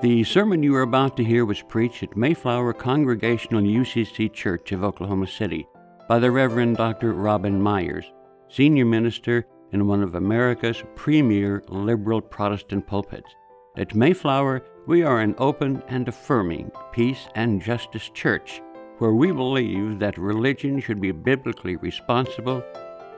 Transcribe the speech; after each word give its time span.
The 0.00 0.22
sermon 0.22 0.62
you 0.62 0.76
are 0.76 0.82
about 0.82 1.16
to 1.16 1.24
hear 1.24 1.44
was 1.44 1.60
preached 1.60 2.04
at 2.04 2.16
Mayflower 2.16 2.72
Congregational 2.72 3.62
UCC 3.62 4.32
Church 4.32 4.70
of 4.70 4.84
Oklahoma 4.84 5.26
City 5.26 5.66
by 6.08 6.20
the 6.20 6.30
Reverend 6.30 6.76
Dr. 6.76 7.14
Robin 7.14 7.60
Meyers, 7.60 8.04
senior 8.48 8.84
minister 8.84 9.44
in 9.72 9.88
one 9.88 10.04
of 10.04 10.14
America's 10.14 10.84
premier 10.94 11.64
liberal 11.66 12.20
Protestant 12.20 12.86
pulpits. 12.86 13.34
At 13.76 13.96
Mayflower, 13.96 14.62
we 14.86 15.02
are 15.02 15.18
an 15.18 15.34
open 15.38 15.82
and 15.88 16.06
affirming 16.06 16.70
peace 16.92 17.26
and 17.34 17.60
justice 17.60 18.08
church 18.14 18.62
where 18.98 19.14
we 19.14 19.32
believe 19.32 19.98
that 19.98 20.16
religion 20.16 20.78
should 20.80 21.00
be 21.00 21.10
biblically 21.10 21.74
responsible, 21.74 22.62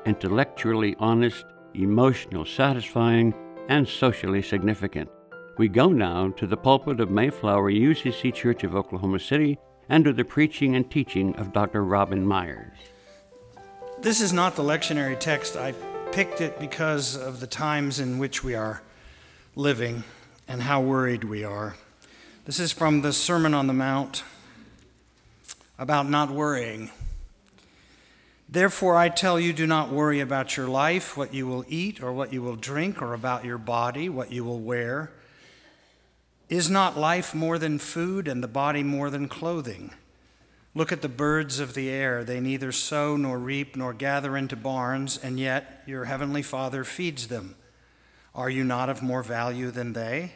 intellectually 0.07 0.97
honest, 0.99 1.45
emotionally 1.75 2.49
satisfying, 2.49 3.35
and 3.69 3.87
socially 3.87 4.41
significant. 4.41 5.11
We 5.61 5.69
go 5.69 5.91
now 5.91 6.31
to 6.39 6.47
the 6.47 6.57
pulpit 6.57 7.01
of 7.01 7.11
Mayflower 7.11 7.71
UCC 7.71 8.33
Church 8.33 8.65
of 8.65 8.75
Oklahoma 8.75 9.19
City 9.19 9.59
under 9.91 10.11
the 10.11 10.25
preaching 10.25 10.75
and 10.75 10.91
teaching 10.91 11.37
of 11.37 11.53
Dr. 11.53 11.85
Robin 11.85 12.27
Meyers. 12.27 12.79
This 13.99 14.23
is 14.23 14.33
not 14.33 14.57
the 14.57 14.63
lectionary 14.63 15.21
text. 15.21 15.59
I 15.59 15.73
picked 16.13 16.41
it 16.41 16.59
because 16.59 17.15
of 17.15 17.41
the 17.41 17.47
times 17.47 18.01
in 18.01 18.19
which 18.19 18.43
we 18.43 18.55
are 18.55 18.81
living 19.55 20.05
and 20.49 20.63
how 20.63 20.81
worried 20.81 21.25
we 21.25 21.45
are. 21.45 21.77
This 22.47 22.59
is 22.59 22.73
from 22.73 23.03
the 23.03 23.13
Sermon 23.13 23.53
on 23.53 23.67
the 23.67 23.75
Mount 23.75 24.25
about 25.79 26.09
not 26.09 26.31
worrying. 26.31 26.91
Therefore, 28.49 28.97
I 28.97 29.11
tell 29.11 29.39
you, 29.39 29.53
do 29.53 29.67
not 29.67 29.91
worry 29.91 30.21
about 30.21 30.57
your 30.57 30.69
life, 30.69 31.19
what 31.19 31.35
you 31.35 31.47
will 31.47 31.67
eat 31.69 32.03
or 32.03 32.15
what 32.15 32.33
you 32.33 32.41
will 32.41 32.57
drink, 32.57 33.03
or 33.03 33.13
about 33.13 33.45
your 33.45 33.59
body, 33.59 34.09
what 34.09 34.33
you 34.33 34.43
will 34.43 34.59
wear. 34.59 35.11
Is 36.51 36.69
not 36.69 36.99
life 36.99 37.33
more 37.33 37.61
than 37.61 37.79
food 37.79 38.27
and 38.27 38.43
the 38.43 38.49
body 38.49 38.83
more 38.83 39.09
than 39.09 39.29
clothing? 39.29 39.95
Look 40.75 40.91
at 40.91 41.01
the 41.01 41.09
birds 41.09 41.61
of 41.61 41.75
the 41.75 41.89
air. 41.89 42.25
They 42.25 42.41
neither 42.41 42.73
sow 42.73 43.17
nor 43.17 43.39
reap 43.39 43.77
nor 43.77 43.93
gather 43.93 44.37
into 44.37 44.57
barns, 44.57 45.17
and 45.17 45.39
yet 45.39 45.85
your 45.87 46.07
heavenly 46.07 46.43
Father 46.43 46.83
feeds 46.83 47.29
them. 47.29 47.55
Are 48.35 48.51
you 48.51 48.65
not 48.65 48.89
of 48.89 49.01
more 49.01 49.23
value 49.23 49.71
than 49.71 49.93
they? 49.93 50.33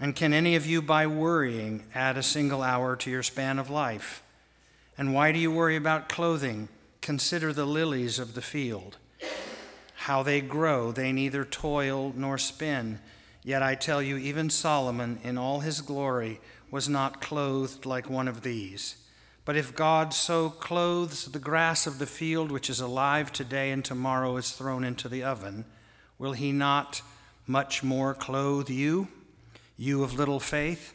And 0.00 0.16
can 0.16 0.32
any 0.32 0.56
of 0.56 0.66
you, 0.66 0.82
by 0.82 1.06
worrying, 1.06 1.84
add 1.94 2.16
a 2.16 2.24
single 2.24 2.62
hour 2.62 2.96
to 2.96 3.08
your 3.08 3.22
span 3.22 3.60
of 3.60 3.70
life? 3.70 4.24
And 4.98 5.14
why 5.14 5.30
do 5.30 5.38
you 5.38 5.52
worry 5.52 5.76
about 5.76 6.08
clothing? 6.08 6.68
Consider 7.02 7.52
the 7.52 7.66
lilies 7.66 8.18
of 8.18 8.34
the 8.34 8.42
field. 8.42 8.96
How 9.94 10.24
they 10.24 10.40
grow, 10.40 10.90
they 10.90 11.12
neither 11.12 11.44
toil 11.44 12.12
nor 12.16 12.36
spin. 12.36 12.98
Yet 13.42 13.62
I 13.62 13.74
tell 13.74 14.02
you, 14.02 14.16
even 14.16 14.50
Solomon 14.50 15.18
in 15.22 15.38
all 15.38 15.60
his 15.60 15.80
glory 15.80 16.40
was 16.70 16.88
not 16.88 17.20
clothed 17.20 17.86
like 17.86 18.10
one 18.10 18.28
of 18.28 18.42
these. 18.42 18.96
But 19.44 19.56
if 19.56 19.74
God 19.74 20.12
so 20.12 20.50
clothes 20.50 21.24
the 21.24 21.38
grass 21.38 21.86
of 21.86 21.98
the 21.98 22.06
field, 22.06 22.52
which 22.52 22.68
is 22.68 22.80
alive 22.80 23.32
today 23.32 23.70
and 23.70 23.84
tomorrow 23.84 24.36
is 24.36 24.52
thrown 24.52 24.84
into 24.84 25.08
the 25.08 25.22
oven, 25.22 25.64
will 26.18 26.32
he 26.32 26.52
not 26.52 27.02
much 27.46 27.82
more 27.82 28.14
clothe 28.14 28.68
you, 28.68 29.08
you 29.76 30.02
of 30.04 30.14
little 30.14 30.40
faith? 30.40 30.94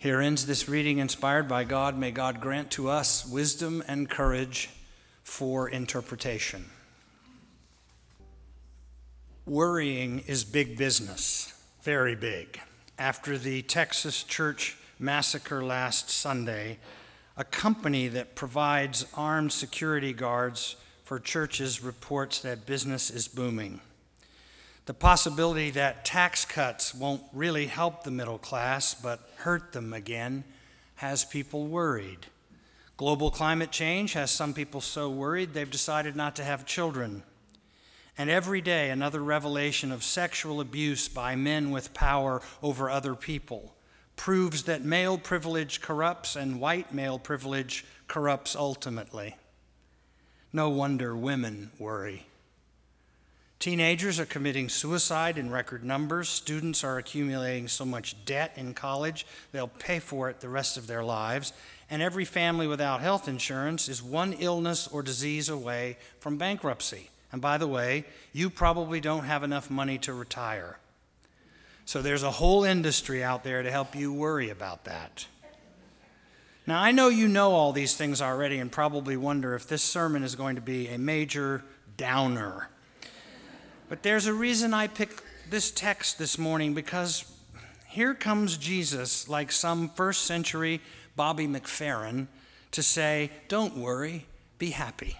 Here 0.00 0.20
ends 0.20 0.46
this 0.46 0.68
reading 0.68 0.98
inspired 0.98 1.48
by 1.48 1.64
God. 1.64 1.98
May 1.98 2.12
God 2.12 2.40
grant 2.40 2.70
to 2.72 2.88
us 2.88 3.26
wisdom 3.26 3.82
and 3.88 4.08
courage 4.08 4.70
for 5.24 5.68
interpretation. 5.68 6.66
Worrying 9.44 10.20
is 10.28 10.44
big 10.44 10.78
business, 10.78 11.52
very 11.82 12.14
big. 12.14 12.60
After 12.96 13.36
the 13.36 13.62
Texas 13.62 14.22
church 14.22 14.76
massacre 15.00 15.64
last 15.64 16.10
Sunday, 16.10 16.78
a 17.36 17.42
company 17.42 18.06
that 18.06 18.36
provides 18.36 19.04
armed 19.14 19.50
security 19.50 20.12
guards 20.12 20.76
for 21.02 21.18
churches 21.18 21.82
reports 21.82 22.38
that 22.42 22.66
business 22.66 23.10
is 23.10 23.26
booming 23.26 23.80
the 24.88 24.94
possibility 24.94 25.70
that 25.70 26.02
tax 26.02 26.46
cuts 26.46 26.94
won't 26.94 27.20
really 27.34 27.66
help 27.66 28.04
the 28.04 28.10
middle 28.10 28.38
class 28.38 28.94
but 28.94 29.20
hurt 29.36 29.72
them 29.72 29.92
again 29.92 30.42
has 30.94 31.26
people 31.26 31.66
worried. 31.66 32.26
Global 32.96 33.30
climate 33.30 33.70
change 33.70 34.14
has 34.14 34.30
some 34.30 34.54
people 34.54 34.80
so 34.80 35.10
worried 35.10 35.52
they've 35.52 35.70
decided 35.70 36.16
not 36.16 36.34
to 36.36 36.42
have 36.42 36.64
children. 36.64 37.22
And 38.16 38.30
every 38.30 38.62
day, 38.62 38.88
another 38.88 39.20
revelation 39.20 39.92
of 39.92 40.02
sexual 40.02 40.58
abuse 40.58 41.06
by 41.06 41.36
men 41.36 41.70
with 41.70 41.92
power 41.92 42.40
over 42.62 42.88
other 42.88 43.14
people 43.14 43.74
proves 44.16 44.62
that 44.62 44.86
male 44.86 45.18
privilege 45.18 45.82
corrupts 45.82 46.34
and 46.34 46.62
white 46.62 46.94
male 46.94 47.18
privilege 47.18 47.84
corrupts 48.06 48.56
ultimately. 48.56 49.36
No 50.50 50.70
wonder 50.70 51.14
women 51.14 51.72
worry. 51.78 52.27
Teenagers 53.58 54.20
are 54.20 54.26
committing 54.26 54.68
suicide 54.68 55.36
in 55.36 55.50
record 55.50 55.82
numbers. 55.82 56.28
Students 56.28 56.84
are 56.84 56.98
accumulating 56.98 57.66
so 57.66 57.84
much 57.84 58.24
debt 58.24 58.52
in 58.56 58.72
college, 58.72 59.26
they'll 59.50 59.66
pay 59.66 59.98
for 59.98 60.30
it 60.30 60.40
the 60.40 60.48
rest 60.48 60.76
of 60.76 60.86
their 60.86 61.02
lives. 61.02 61.52
And 61.90 62.00
every 62.00 62.24
family 62.24 62.66
without 62.66 63.00
health 63.00 63.26
insurance 63.26 63.88
is 63.88 64.02
one 64.02 64.34
illness 64.34 64.86
or 64.86 65.02
disease 65.02 65.48
away 65.48 65.96
from 66.20 66.36
bankruptcy. 66.36 67.10
And 67.32 67.42
by 67.42 67.58
the 67.58 67.66
way, 67.66 68.04
you 68.32 68.48
probably 68.48 69.00
don't 69.00 69.24
have 69.24 69.42
enough 69.42 69.70
money 69.70 69.98
to 69.98 70.12
retire. 70.12 70.78
So 71.84 72.00
there's 72.00 72.22
a 72.22 72.30
whole 72.30 72.64
industry 72.64 73.24
out 73.24 73.42
there 73.42 73.62
to 73.62 73.70
help 73.70 73.96
you 73.96 74.12
worry 74.12 74.50
about 74.50 74.84
that. 74.84 75.26
Now, 76.66 76.80
I 76.82 76.92
know 76.92 77.08
you 77.08 77.28
know 77.28 77.52
all 77.52 77.72
these 77.72 77.96
things 77.96 78.20
already 78.20 78.58
and 78.58 78.70
probably 78.70 79.16
wonder 79.16 79.54
if 79.54 79.66
this 79.66 79.82
sermon 79.82 80.22
is 80.22 80.36
going 80.36 80.56
to 80.56 80.62
be 80.62 80.88
a 80.88 80.98
major 80.98 81.64
downer. 81.96 82.68
But 83.88 84.02
there's 84.02 84.26
a 84.26 84.34
reason 84.34 84.74
I 84.74 84.86
picked 84.86 85.22
this 85.48 85.70
text 85.70 86.18
this 86.18 86.36
morning 86.38 86.74
because 86.74 87.24
here 87.86 88.12
comes 88.12 88.58
Jesus, 88.58 89.28
like 89.28 89.50
some 89.50 89.88
first 89.88 90.24
century 90.24 90.82
Bobby 91.16 91.46
McFerrin, 91.46 92.26
to 92.72 92.82
say, 92.82 93.30
Don't 93.48 93.78
worry, 93.78 94.26
be 94.58 94.70
happy. 94.70 95.16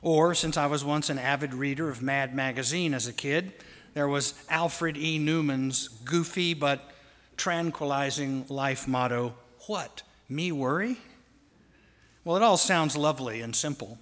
Or, 0.00 0.34
since 0.34 0.56
I 0.56 0.66
was 0.66 0.82
once 0.82 1.10
an 1.10 1.18
avid 1.18 1.52
reader 1.52 1.90
of 1.90 2.00
Mad 2.00 2.34
Magazine 2.34 2.94
as 2.94 3.06
a 3.06 3.12
kid, 3.12 3.52
there 3.92 4.08
was 4.08 4.32
Alfred 4.48 4.96
E. 4.96 5.18
Neuman's 5.18 5.88
goofy 5.88 6.54
but 6.54 6.90
tranquilizing 7.36 8.46
life 8.48 8.88
motto 8.88 9.34
What? 9.66 10.02
Me 10.28 10.52
worry? 10.52 10.96
Well, 12.24 12.36
it 12.36 12.42
all 12.42 12.56
sounds 12.56 12.96
lovely 12.96 13.42
and 13.42 13.54
simple 13.54 13.98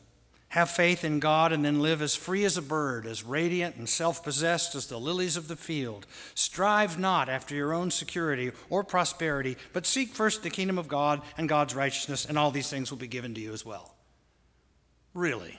have 0.52 0.68
faith 0.68 1.02
in 1.02 1.18
God, 1.18 1.50
and 1.50 1.64
then 1.64 1.80
live 1.80 2.02
as 2.02 2.14
free 2.14 2.44
as 2.44 2.58
a 2.58 2.62
bird, 2.62 3.06
as 3.06 3.24
radiant 3.24 3.76
and 3.76 3.88
self 3.88 4.22
possessed 4.22 4.74
as 4.74 4.86
the 4.86 5.00
lilies 5.00 5.38
of 5.38 5.48
the 5.48 5.56
field. 5.56 6.06
Strive 6.34 6.98
not 6.98 7.30
after 7.30 7.54
your 7.54 7.72
own 7.72 7.90
security 7.90 8.52
or 8.68 8.84
prosperity, 8.84 9.56
but 9.72 9.86
seek 9.86 10.10
first 10.10 10.42
the 10.42 10.50
kingdom 10.50 10.76
of 10.76 10.88
God 10.88 11.22
and 11.38 11.48
God's 11.48 11.74
righteousness, 11.74 12.26
and 12.26 12.38
all 12.38 12.50
these 12.50 12.68
things 12.68 12.90
will 12.90 12.98
be 12.98 13.06
given 13.06 13.32
to 13.32 13.40
you 13.40 13.54
as 13.54 13.64
well. 13.64 13.94
Really? 15.14 15.58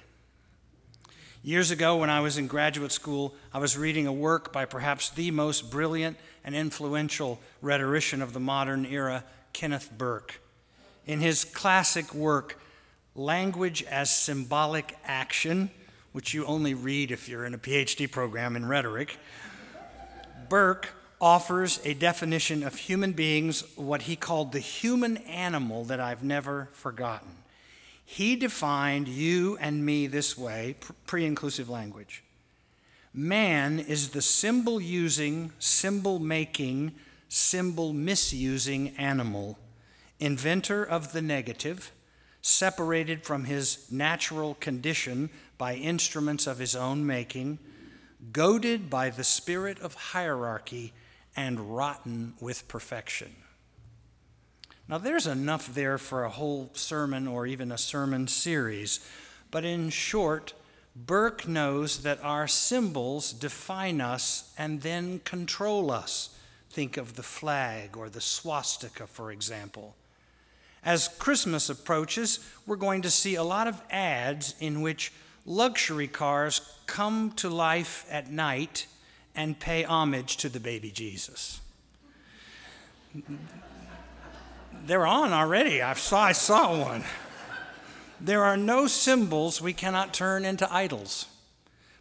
Years 1.41 1.71
ago, 1.71 1.97
when 1.97 2.11
I 2.11 2.19
was 2.19 2.37
in 2.37 2.45
graduate 2.45 2.91
school, 2.91 3.33
I 3.51 3.57
was 3.57 3.75
reading 3.75 4.05
a 4.05 4.13
work 4.13 4.53
by 4.53 4.65
perhaps 4.65 5.09
the 5.09 5.31
most 5.31 5.71
brilliant 5.71 6.17
and 6.43 6.53
influential 6.53 7.41
rhetorician 7.63 8.21
of 8.21 8.33
the 8.33 8.39
modern 8.39 8.85
era, 8.85 9.23
Kenneth 9.53 9.89
Burke. 9.97 10.39
In 11.07 11.19
his 11.19 11.45
classic 11.45 12.13
work, 12.13 12.59
Language 13.15 13.83
as 13.83 14.09
Symbolic 14.09 14.97
Action, 15.05 15.69
which 16.13 16.33
you 16.33 16.45
only 16.45 16.73
read 16.73 17.11
if 17.11 17.29
you're 17.29 17.45
in 17.45 17.53
a 17.53 17.59
PhD 17.59 18.09
program 18.09 18.55
in 18.55 18.65
rhetoric, 18.65 19.17
Burke 20.49 20.89
offers 21.21 21.79
a 21.85 21.93
definition 21.93 22.63
of 22.63 22.75
human 22.75 23.13
beings, 23.13 23.63
what 23.75 24.03
he 24.03 24.15
called 24.15 24.51
the 24.51 24.59
human 24.59 25.17
animal 25.17 25.83
that 25.85 25.99
I've 25.99 26.23
never 26.23 26.69
forgotten. 26.73 27.29
He 28.03 28.35
defined 28.35 29.07
you 29.07 29.57
and 29.61 29.85
me 29.85 30.07
this 30.07 30.37
way 30.37 30.75
pre 31.05 31.25
inclusive 31.25 31.69
language. 31.69 32.23
Man 33.13 33.79
is 33.79 34.09
the 34.09 34.21
symbol 34.23 34.81
using, 34.81 35.51
symbol 35.59 36.17
making, 36.17 36.93
symbol 37.29 37.93
misusing 37.93 38.89
animal, 38.97 39.59
inventor 40.19 40.83
of 40.83 41.13
the 41.13 41.21
negative, 41.21 41.91
separated 42.43 43.23
from 43.23 43.45
his 43.45 43.89
natural 43.89 44.53
condition 44.55 45.29
by 45.57 45.75
instruments 45.75 46.45
of 46.45 46.59
his 46.59 46.75
own 46.75 47.05
making, 47.05 47.57
goaded 48.33 48.89
by 48.89 49.09
the 49.09 49.23
spirit 49.23 49.79
of 49.79 49.93
hierarchy, 49.93 50.93
and 51.35 51.75
rotten 51.75 52.33
with 52.41 52.67
perfection. 52.67 53.33
Now, 54.89 54.97
there's 54.97 55.25
enough 55.25 55.73
there 55.73 55.97
for 55.97 56.25
a 56.25 56.29
whole 56.29 56.69
sermon 56.73 57.27
or 57.27 57.47
even 57.47 57.71
a 57.71 57.77
sermon 57.77 58.27
series, 58.27 58.99
but 59.49 59.63
in 59.63 59.89
short, 59.89 60.53
Burke 60.95 61.47
knows 61.47 62.03
that 62.03 62.21
our 62.21 62.47
symbols 62.47 63.31
define 63.31 64.01
us 64.01 64.53
and 64.57 64.81
then 64.81 65.19
control 65.19 65.91
us. 65.91 66.37
Think 66.69 66.97
of 66.97 67.15
the 67.15 67.23
flag 67.23 67.95
or 67.95 68.09
the 68.09 68.21
swastika, 68.21 69.07
for 69.07 69.31
example. 69.31 69.95
As 70.85 71.07
Christmas 71.07 71.69
approaches, 71.69 72.39
we're 72.67 72.75
going 72.75 73.01
to 73.03 73.09
see 73.09 73.35
a 73.35 73.43
lot 73.43 73.67
of 73.67 73.81
ads 73.89 74.55
in 74.59 74.81
which 74.81 75.13
luxury 75.45 76.07
cars 76.07 76.61
come 76.85 77.31
to 77.33 77.49
life 77.49 78.05
at 78.09 78.31
night 78.31 78.87
and 79.35 79.59
pay 79.59 79.83
homage 79.83 80.37
to 80.37 80.49
the 80.49 80.59
baby 80.59 80.91
Jesus 80.91 81.61
they're 84.85 85.05
on 85.05 85.31
already. 85.31 85.81
I 85.81 85.93
saw, 85.93 86.21
I 86.23 86.31
saw 86.31 86.77
one. 86.77 87.03
There 88.19 88.43
are 88.43 88.57
no 88.57 88.87
symbols 88.87 89.61
we 89.61 89.73
cannot 89.73 90.13
turn 90.13 90.45
into 90.45 90.71
idols. 90.73 91.27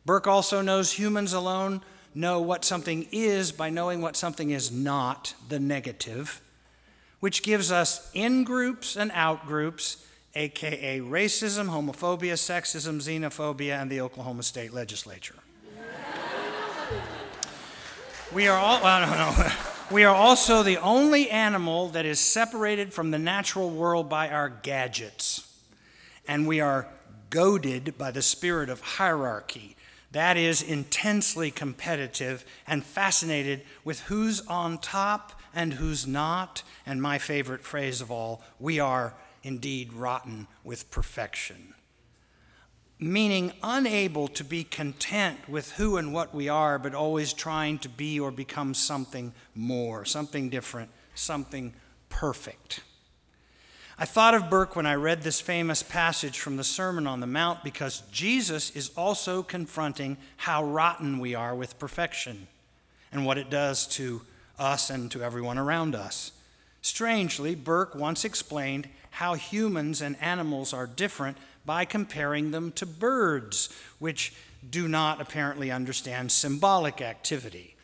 Burke 0.04 0.26
also 0.26 0.60
knows 0.60 0.92
humans 0.92 1.32
alone 1.32 1.82
know 2.14 2.40
what 2.40 2.64
something 2.64 3.06
is 3.10 3.52
by 3.52 3.70
knowing 3.70 4.02
what 4.02 4.16
something 4.16 4.50
is 4.50 4.70
not, 4.70 5.34
the 5.48 5.58
negative, 5.58 6.41
which 7.22 7.44
gives 7.44 7.70
us 7.70 8.10
in 8.14 8.42
groups 8.42 8.96
and 8.96 9.12
out 9.14 9.46
groups, 9.46 10.04
aka 10.34 10.98
racism, 10.98 11.68
homophobia, 11.68 12.32
sexism, 12.32 13.00
xenophobia, 13.00 13.80
and 13.80 13.88
the 13.88 14.00
Oklahoma 14.00 14.42
State 14.42 14.74
Legislature. 14.74 15.36
we 18.34 18.48
are 18.48 18.58
all, 18.58 18.84
I 18.84 19.06
don't 19.06 19.38
know. 19.38 19.52
We 19.92 20.02
are 20.02 20.12
also 20.12 20.64
the 20.64 20.78
only 20.78 21.30
animal 21.30 21.90
that 21.90 22.04
is 22.04 22.18
separated 22.18 22.92
from 22.92 23.12
the 23.12 23.20
natural 23.20 23.70
world 23.70 24.08
by 24.08 24.28
our 24.28 24.48
gadgets. 24.48 25.48
And 26.26 26.44
we 26.44 26.60
are 26.60 26.88
goaded 27.30 27.96
by 27.96 28.10
the 28.10 28.22
spirit 28.22 28.68
of 28.68 28.80
hierarchy. 28.80 29.76
That 30.10 30.36
is 30.36 30.60
intensely 30.60 31.52
competitive 31.52 32.44
and 32.66 32.84
fascinated 32.84 33.62
with 33.84 34.00
who's 34.00 34.40
on 34.48 34.78
top 34.78 35.38
and 35.54 35.74
who's 35.74 36.06
not. 36.06 36.62
And 36.86 37.00
my 37.00 37.18
favorite 37.18 37.62
phrase 37.62 38.00
of 38.00 38.10
all, 38.10 38.42
we 38.58 38.80
are 38.80 39.14
indeed 39.42 39.92
rotten 39.92 40.46
with 40.64 40.90
perfection 40.90 41.74
meaning 43.02 43.52
unable 43.62 44.28
to 44.28 44.44
be 44.44 44.64
content 44.64 45.48
with 45.48 45.72
who 45.72 45.96
and 45.96 46.12
what 46.12 46.34
we 46.34 46.48
are, 46.48 46.78
but 46.78 46.94
always 46.94 47.32
trying 47.32 47.78
to 47.78 47.88
be 47.88 48.18
or 48.18 48.30
become 48.30 48.74
something 48.74 49.32
more, 49.54 50.04
something 50.04 50.48
different, 50.48 50.90
something 51.14 51.74
perfect. 52.08 52.80
I 53.98 54.04
thought 54.04 54.34
of 54.34 54.48
Burke 54.48 54.74
when 54.74 54.86
I 54.86 54.94
read 54.94 55.22
this 55.22 55.40
famous 55.40 55.82
passage 55.82 56.38
from 56.38 56.56
the 56.56 56.64
Sermon 56.64 57.06
on 57.06 57.20
the 57.20 57.26
Mount 57.26 57.62
because 57.62 58.02
Jesus 58.10 58.70
is 58.70 58.90
also 58.96 59.42
confronting 59.42 60.16
how 60.38 60.64
rotten 60.64 61.18
we 61.18 61.34
are 61.34 61.54
with 61.54 61.78
perfection 61.78 62.46
and 63.10 63.26
what 63.26 63.38
it 63.38 63.50
does 63.50 63.86
to 63.88 64.22
us 64.62 64.88
and 64.88 65.10
to 65.10 65.22
everyone 65.22 65.58
around 65.58 65.94
us. 65.94 66.32
Strangely, 66.80 67.54
Burke 67.54 67.94
once 67.94 68.24
explained 68.24 68.88
how 69.10 69.34
humans 69.34 70.00
and 70.00 70.16
animals 70.20 70.72
are 70.72 70.86
different 70.86 71.36
by 71.66 71.84
comparing 71.84 72.50
them 72.50 72.72
to 72.72 72.86
birds, 72.86 73.68
which 73.98 74.32
do 74.68 74.88
not 74.88 75.20
apparently 75.20 75.70
understand 75.70 76.32
symbolic 76.32 77.00
activity. 77.00 77.76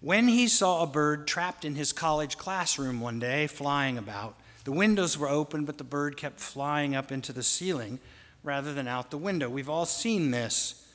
When 0.00 0.28
he 0.28 0.48
saw 0.48 0.82
a 0.82 0.86
bird 0.86 1.26
trapped 1.26 1.64
in 1.64 1.74
his 1.74 1.92
college 1.92 2.36
classroom 2.36 3.00
one 3.00 3.18
day, 3.18 3.46
flying 3.46 3.96
about, 3.96 4.36
the 4.64 4.72
windows 4.72 5.16
were 5.16 5.28
open, 5.28 5.64
but 5.64 5.78
the 5.78 5.84
bird 5.84 6.16
kept 6.16 6.40
flying 6.40 6.94
up 6.94 7.10
into 7.10 7.32
the 7.32 7.42
ceiling 7.42 7.98
rather 8.42 8.74
than 8.74 8.86
out 8.86 9.10
the 9.10 9.18
window. 9.18 9.48
We've 9.48 9.68
all 9.68 9.86
seen 9.86 10.30
this. 10.30 10.85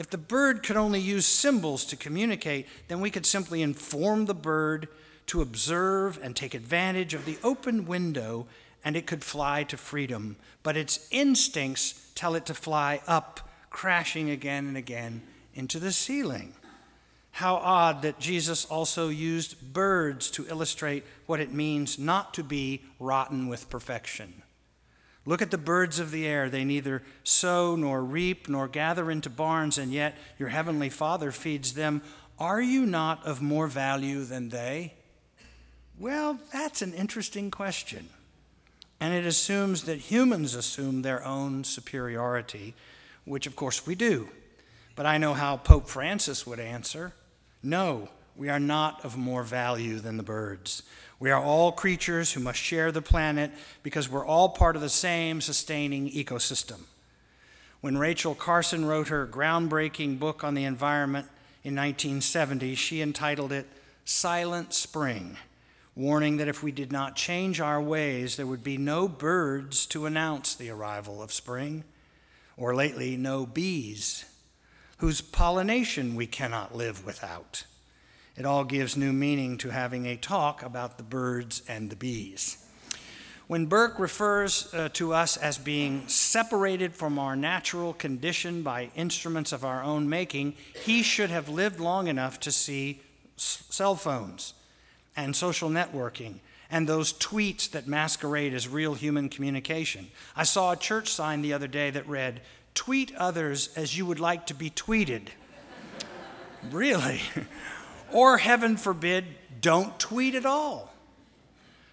If 0.00 0.08
the 0.08 0.16
bird 0.16 0.62
could 0.62 0.78
only 0.78 0.98
use 0.98 1.26
symbols 1.26 1.84
to 1.84 1.94
communicate, 1.94 2.66
then 2.88 3.02
we 3.02 3.10
could 3.10 3.26
simply 3.26 3.60
inform 3.60 4.24
the 4.24 4.34
bird 4.34 4.88
to 5.26 5.42
observe 5.42 6.18
and 6.22 6.34
take 6.34 6.54
advantage 6.54 7.12
of 7.12 7.26
the 7.26 7.36
open 7.44 7.84
window 7.84 8.46
and 8.82 8.96
it 8.96 9.06
could 9.06 9.22
fly 9.22 9.62
to 9.64 9.76
freedom. 9.76 10.36
But 10.62 10.78
its 10.78 11.06
instincts 11.10 12.12
tell 12.14 12.34
it 12.34 12.46
to 12.46 12.54
fly 12.54 13.02
up, 13.06 13.46
crashing 13.68 14.30
again 14.30 14.68
and 14.68 14.76
again 14.78 15.20
into 15.52 15.78
the 15.78 15.92
ceiling. 15.92 16.54
How 17.32 17.56
odd 17.56 18.00
that 18.00 18.18
Jesus 18.18 18.64
also 18.64 19.10
used 19.10 19.74
birds 19.74 20.30
to 20.30 20.48
illustrate 20.48 21.04
what 21.26 21.40
it 21.40 21.52
means 21.52 21.98
not 21.98 22.32
to 22.34 22.42
be 22.42 22.80
rotten 22.98 23.48
with 23.48 23.68
perfection. 23.68 24.44
Look 25.26 25.42
at 25.42 25.50
the 25.50 25.58
birds 25.58 25.98
of 25.98 26.10
the 26.10 26.26
air. 26.26 26.48
They 26.48 26.64
neither 26.64 27.02
sow 27.24 27.76
nor 27.76 28.02
reap 28.02 28.48
nor 28.48 28.68
gather 28.68 29.10
into 29.10 29.30
barns, 29.30 29.78
and 29.78 29.92
yet 29.92 30.16
your 30.38 30.48
heavenly 30.48 30.88
Father 30.88 31.30
feeds 31.30 31.74
them. 31.74 32.02
Are 32.38 32.60
you 32.60 32.86
not 32.86 33.24
of 33.26 33.42
more 33.42 33.66
value 33.66 34.24
than 34.24 34.48
they? 34.48 34.94
Well, 35.98 36.38
that's 36.52 36.80
an 36.80 36.94
interesting 36.94 37.50
question. 37.50 38.08
And 38.98 39.12
it 39.14 39.26
assumes 39.26 39.84
that 39.84 39.98
humans 39.98 40.54
assume 40.54 41.02
their 41.02 41.24
own 41.24 41.64
superiority, 41.64 42.74
which 43.24 43.46
of 43.46 43.56
course 43.56 43.86
we 43.86 43.94
do. 43.94 44.28
But 44.96 45.06
I 45.06 45.18
know 45.18 45.34
how 45.34 45.58
Pope 45.58 45.88
Francis 45.88 46.46
would 46.46 46.60
answer 46.60 47.12
no, 47.62 48.08
we 48.40 48.48
are 48.48 48.58
not 48.58 49.04
of 49.04 49.18
more 49.18 49.42
value 49.42 49.98
than 49.98 50.16
the 50.16 50.22
birds. 50.22 50.82
We 51.18 51.30
are 51.30 51.42
all 51.42 51.72
creatures 51.72 52.32
who 52.32 52.40
must 52.40 52.58
share 52.58 52.90
the 52.90 53.02
planet 53.02 53.50
because 53.82 54.08
we're 54.08 54.24
all 54.24 54.48
part 54.48 54.76
of 54.76 54.80
the 54.80 54.88
same 54.88 55.42
sustaining 55.42 56.10
ecosystem. 56.10 56.84
When 57.82 57.98
Rachel 57.98 58.34
Carson 58.34 58.86
wrote 58.86 59.08
her 59.08 59.26
groundbreaking 59.26 60.18
book 60.18 60.42
on 60.42 60.54
the 60.54 60.64
environment 60.64 61.26
in 61.64 61.76
1970, 61.76 62.74
she 62.76 63.02
entitled 63.02 63.52
it 63.52 63.66
Silent 64.06 64.72
Spring 64.72 65.36
warning 65.94 66.38
that 66.38 66.48
if 66.48 66.62
we 66.62 66.72
did 66.72 66.90
not 66.90 67.16
change 67.16 67.60
our 67.60 67.82
ways, 67.82 68.36
there 68.36 68.46
would 68.46 68.64
be 68.64 68.78
no 68.78 69.06
birds 69.06 69.84
to 69.84 70.06
announce 70.06 70.54
the 70.54 70.70
arrival 70.70 71.22
of 71.22 71.30
spring, 71.30 71.84
or 72.56 72.74
lately, 72.74 73.18
no 73.18 73.44
bees, 73.44 74.24
whose 74.96 75.20
pollination 75.20 76.14
we 76.14 76.26
cannot 76.26 76.74
live 76.74 77.04
without. 77.04 77.64
It 78.40 78.46
all 78.46 78.64
gives 78.64 78.96
new 78.96 79.12
meaning 79.12 79.58
to 79.58 79.68
having 79.68 80.06
a 80.06 80.16
talk 80.16 80.62
about 80.62 80.96
the 80.96 81.02
birds 81.02 81.60
and 81.68 81.90
the 81.90 81.94
bees. 81.94 82.56
When 83.48 83.66
Burke 83.66 83.98
refers 83.98 84.72
uh, 84.72 84.88
to 84.94 85.12
us 85.12 85.36
as 85.36 85.58
being 85.58 86.08
separated 86.08 86.94
from 86.94 87.18
our 87.18 87.36
natural 87.36 87.92
condition 87.92 88.62
by 88.62 88.92
instruments 88.96 89.52
of 89.52 89.62
our 89.62 89.82
own 89.82 90.08
making, 90.08 90.54
he 90.86 91.02
should 91.02 91.28
have 91.28 91.50
lived 91.50 91.80
long 91.80 92.06
enough 92.06 92.40
to 92.40 92.50
see 92.50 93.02
s- 93.36 93.62
cell 93.68 93.94
phones 93.94 94.54
and 95.14 95.36
social 95.36 95.68
networking 95.68 96.36
and 96.70 96.88
those 96.88 97.12
tweets 97.12 97.70
that 97.72 97.86
masquerade 97.86 98.54
as 98.54 98.66
real 98.66 98.94
human 98.94 99.28
communication. 99.28 100.06
I 100.34 100.44
saw 100.44 100.72
a 100.72 100.76
church 100.76 101.12
sign 101.12 101.42
the 101.42 101.52
other 101.52 101.68
day 101.68 101.90
that 101.90 102.08
read, 102.08 102.40
Tweet 102.72 103.14
others 103.16 103.68
as 103.76 103.98
you 103.98 104.06
would 104.06 104.18
like 104.18 104.46
to 104.46 104.54
be 104.54 104.70
tweeted. 104.70 105.28
really? 106.70 107.20
or, 108.12 108.38
heaven 108.38 108.76
forbid, 108.76 109.24
don't 109.60 109.98
tweet 109.98 110.34
at 110.34 110.46
all. 110.46 110.92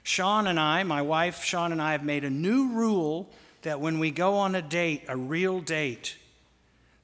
Sean 0.04 0.48
and 0.48 0.60
I, 0.60 0.84
my 0.84 1.02
wife 1.02 1.44
Sean 1.44 1.72
and 1.72 1.82
I, 1.82 1.92
have 1.92 2.04
made 2.04 2.24
a 2.24 2.30
new 2.30 2.70
rule 2.70 3.30
that 3.64 3.82
when 3.82 4.00
we 4.00 4.12
go 4.12 4.36
on 4.36 4.56
a 4.56 4.62
date, 4.62 5.04
a 5.08 5.18
real 5.18 5.60
date, 5.60 6.18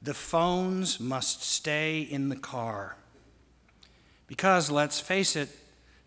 The 0.03 0.13
phones 0.13 1.00
must 1.00 1.43
stay 1.43 2.01
in 2.01 2.27
the 2.27 2.36
car. 2.36 2.98
Because, 4.27 4.70
let's 4.70 5.00
face 5.00 5.38
it, 5.38 5.50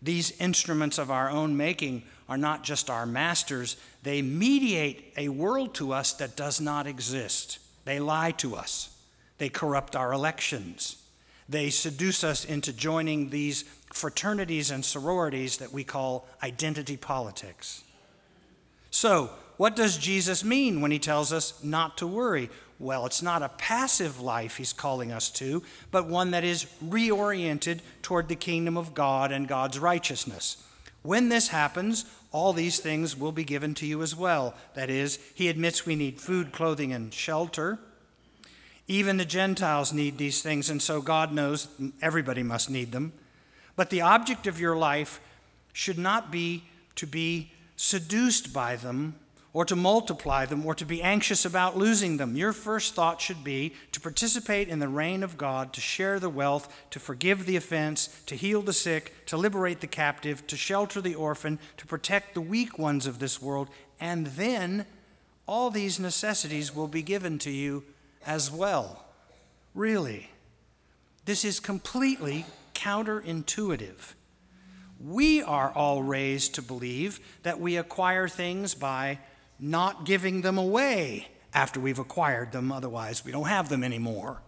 these 0.01 0.39
instruments 0.39 0.99
of 0.99 1.09
our 1.09 1.29
own 1.29 1.57
making 1.57 2.03
are 2.29 2.37
not 2.37 2.63
just 2.63 2.89
our 2.91 3.07
masters, 3.07 3.75
they 4.03 4.21
mediate 4.21 5.13
a 5.17 5.29
world 5.29 5.73
to 5.75 5.93
us 5.93 6.13
that 6.13 6.35
does 6.35 6.61
not 6.61 6.85
exist. 6.85 7.57
They 7.85 7.99
lie 7.99 8.31
to 8.31 8.55
us, 8.55 8.95
they 9.39 9.49
corrupt 9.49 9.95
our 9.95 10.13
elections, 10.13 10.97
they 11.49 11.69
seduce 11.69 12.23
us 12.23 12.45
into 12.45 12.73
joining 12.73 13.29
these 13.29 13.63
fraternities 13.93 14.71
and 14.71 14.83
sororities 14.83 15.57
that 15.57 15.71
we 15.71 15.83
call 15.83 16.27
identity 16.43 16.97
politics. 16.97 17.83
So, 18.91 19.29
what 19.57 19.75
does 19.75 19.97
Jesus 19.97 20.43
mean 20.43 20.81
when 20.81 20.91
he 20.91 20.99
tells 20.99 21.33
us 21.33 21.63
not 21.63 21.97
to 21.97 22.07
worry? 22.07 22.49
Well, 22.79 23.07
it's 23.07 23.23
not 23.23 23.41
a 23.41 23.49
passive 23.49 24.19
life 24.19 24.57
he's 24.57 24.73
calling 24.73 25.11
us 25.11 25.31
to, 25.31 25.63
but 25.89 26.07
one 26.07 26.31
that 26.31 26.43
is 26.43 26.67
reoriented 26.83 27.79
toward 28.03 28.27
the 28.27 28.35
kingdom 28.35 28.77
of 28.77 28.93
God 28.93 29.31
and 29.31 29.47
God's 29.47 29.79
righteousness. 29.79 30.63
When 31.01 31.29
this 31.29 31.47
happens, 31.47 32.05
all 32.31 32.53
these 32.53 32.79
things 32.79 33.17
will 33.17 33.31
be 33.31 33.43
given 33.43 33.73
to 33.75 33.85
you 33.87 34.03
as 34.03 34.15
well. 34.15 34.53
That 34.75 34.89
is, 34.91 35.17
he 35.33 35.47
admits 35.47 35.85
we 35.85 35.95
need 35.95 36.21
food, 36.21 36.51
clothing, 36.51 36.93
and 36.93 37.11
shelter. 37.11 37.79
Even 38.87 39.17
the 39.17 39.25
Gentiles 39.25 39.91
need 39.91 40.17
these 40.17 40.41
things, 40.41 40.69
and 40.69 40.81
so 40.81 41.01
God 41.01 41.33
knows 41.33 41.67
everybody 42.01 42.43
must 42.43 42.69
need 42.69 42.91
them. 42.91 43.11
But 43.75 43.89
the 43.89 44.01
object 44.01 44.47
of 44.47 44.59
your 44.59 44.77
life 44.77 45.19
should 45.73 45.97
not 45.97 46.31
be 46.31 46.63
to 46.95 47.05
be 47.05 47.51
seduced 47.75 48.53
by 48.53 48.75
them 48.75 49.15
or 49.53 49.65
to 49.65 49.75
multiply 49.75 50.45
them 50.45 50.65
or 50.65 50.75
to 50.75 50.85
be 50.85 51.01
anxious 51.01 51.43
about 51.43 51.77
losing 51.77 52.17
them. 52.17 52.35
Your 52.35 52.53
first 52.53 52.93
thought 52.93 53.19
should 53.19 53.43
be 53.43 53.73
to 53.91 53.99
participate 53.99 54.69
in 54.69 54.79
the 54.79 54.87
reign 54.87 55.23
of 55.23 55.37
God, 55.37 55.73
to 55.73 55.81
share 55.81 56.19
the 56.19 56.29
wealth, 56.29 56.71
to 56.91 56.99
forgive 56.99 57.45
the 57.45 57.55
offense, 57.55 58.07
to 58.27 58.35
heal 58.35 58.61
the 58.61 58.73
sick, 58.73 59.13
to 59.27 59.37
liberate 59.37 59.81
the 59.81 59.87
captive, 59.87 60.45
to 60.47 60.55
shelter 60.55 61.01
the 61.01 61.15
orphan, 61.15 61.59
to 61.77 61.85
protect 61.85 62.33
the 62.33 62.41
weak 62.41 62.77
ones 62.77 63.07
of 63.07 63.19
this 63.19 63.41
world, 63.41 63.69
and 63.99 64.27
then 64.27 64.85
all 65.47 65.69
these 65.69 65.99
necessities 65.99 66.75
will 66.75 66.87
be 66.87 67.01
given 67.01 67.39
to 67.39 67.51
you 67.51 67.83
as 68.27 68.51
well. 68.51 69.05
Really. 69.73 70.29
This 71.25 71.43
is 71.43 71.59
completely 71.59 72.45
counterintuitive. 72.75 74.13
We 75.03 75.41
are 75.41 75.71
all 75.71 76.03
raised 76.03 76.55
to 76.55 76.61
believe 76.61 77.19
that 77.43 77.59
we 77.59 77.77
acquire 77.77 78.27
things 78.27 78.75
by 78.75 79.19
not 79.59 80.05
giving 80.05 80.41
them 80.41 80.57
away 80.57 81.27
after 81.53 81.79
we've 81.79 81.99
acquired 81.99 82.51
them, 82.51 82.71
otherwise, 82.71 83.25
we 83.25 83.31
don't 83.31 83.47
have 83.47 83.69
them 83.69 83.83
anymore. 83.83 84.41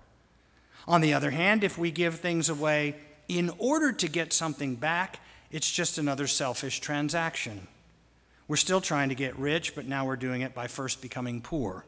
On 0.87 1.01
the 1.01 1.13
other 1.13 1.31
hand, 1.31 1.63
if 1.63 1.77
we 1.77 1.91
give 1.91 2.19
things 2.19 2.49
away 2.49 2.95
in 3.27 3.51
order 3.57 3.91
to 3.91 4.07
get 4.07 4.33
something 4.33 4.75
back, 4.75 5.19
it's 5.51 5.71
just 5.71 5.97
another 5.97 6.27
selfish 6.27 6.79
transaction. 6.79 7.67
We're 8.47 8.57
still 8.57 8.81
trying 8.81 9.09
to 9.09 9.15
get 9.15 9.37
rich, 9.37 9.75
but 9.75 9.87
now 9.87 10.05
we're 10.05 10.15
doing 10.15 10.41
it 10.41 10.53
by 10.53 10.67
first 10.67 11.01
becoming 11.01 11.41
poor. 11.41 11.85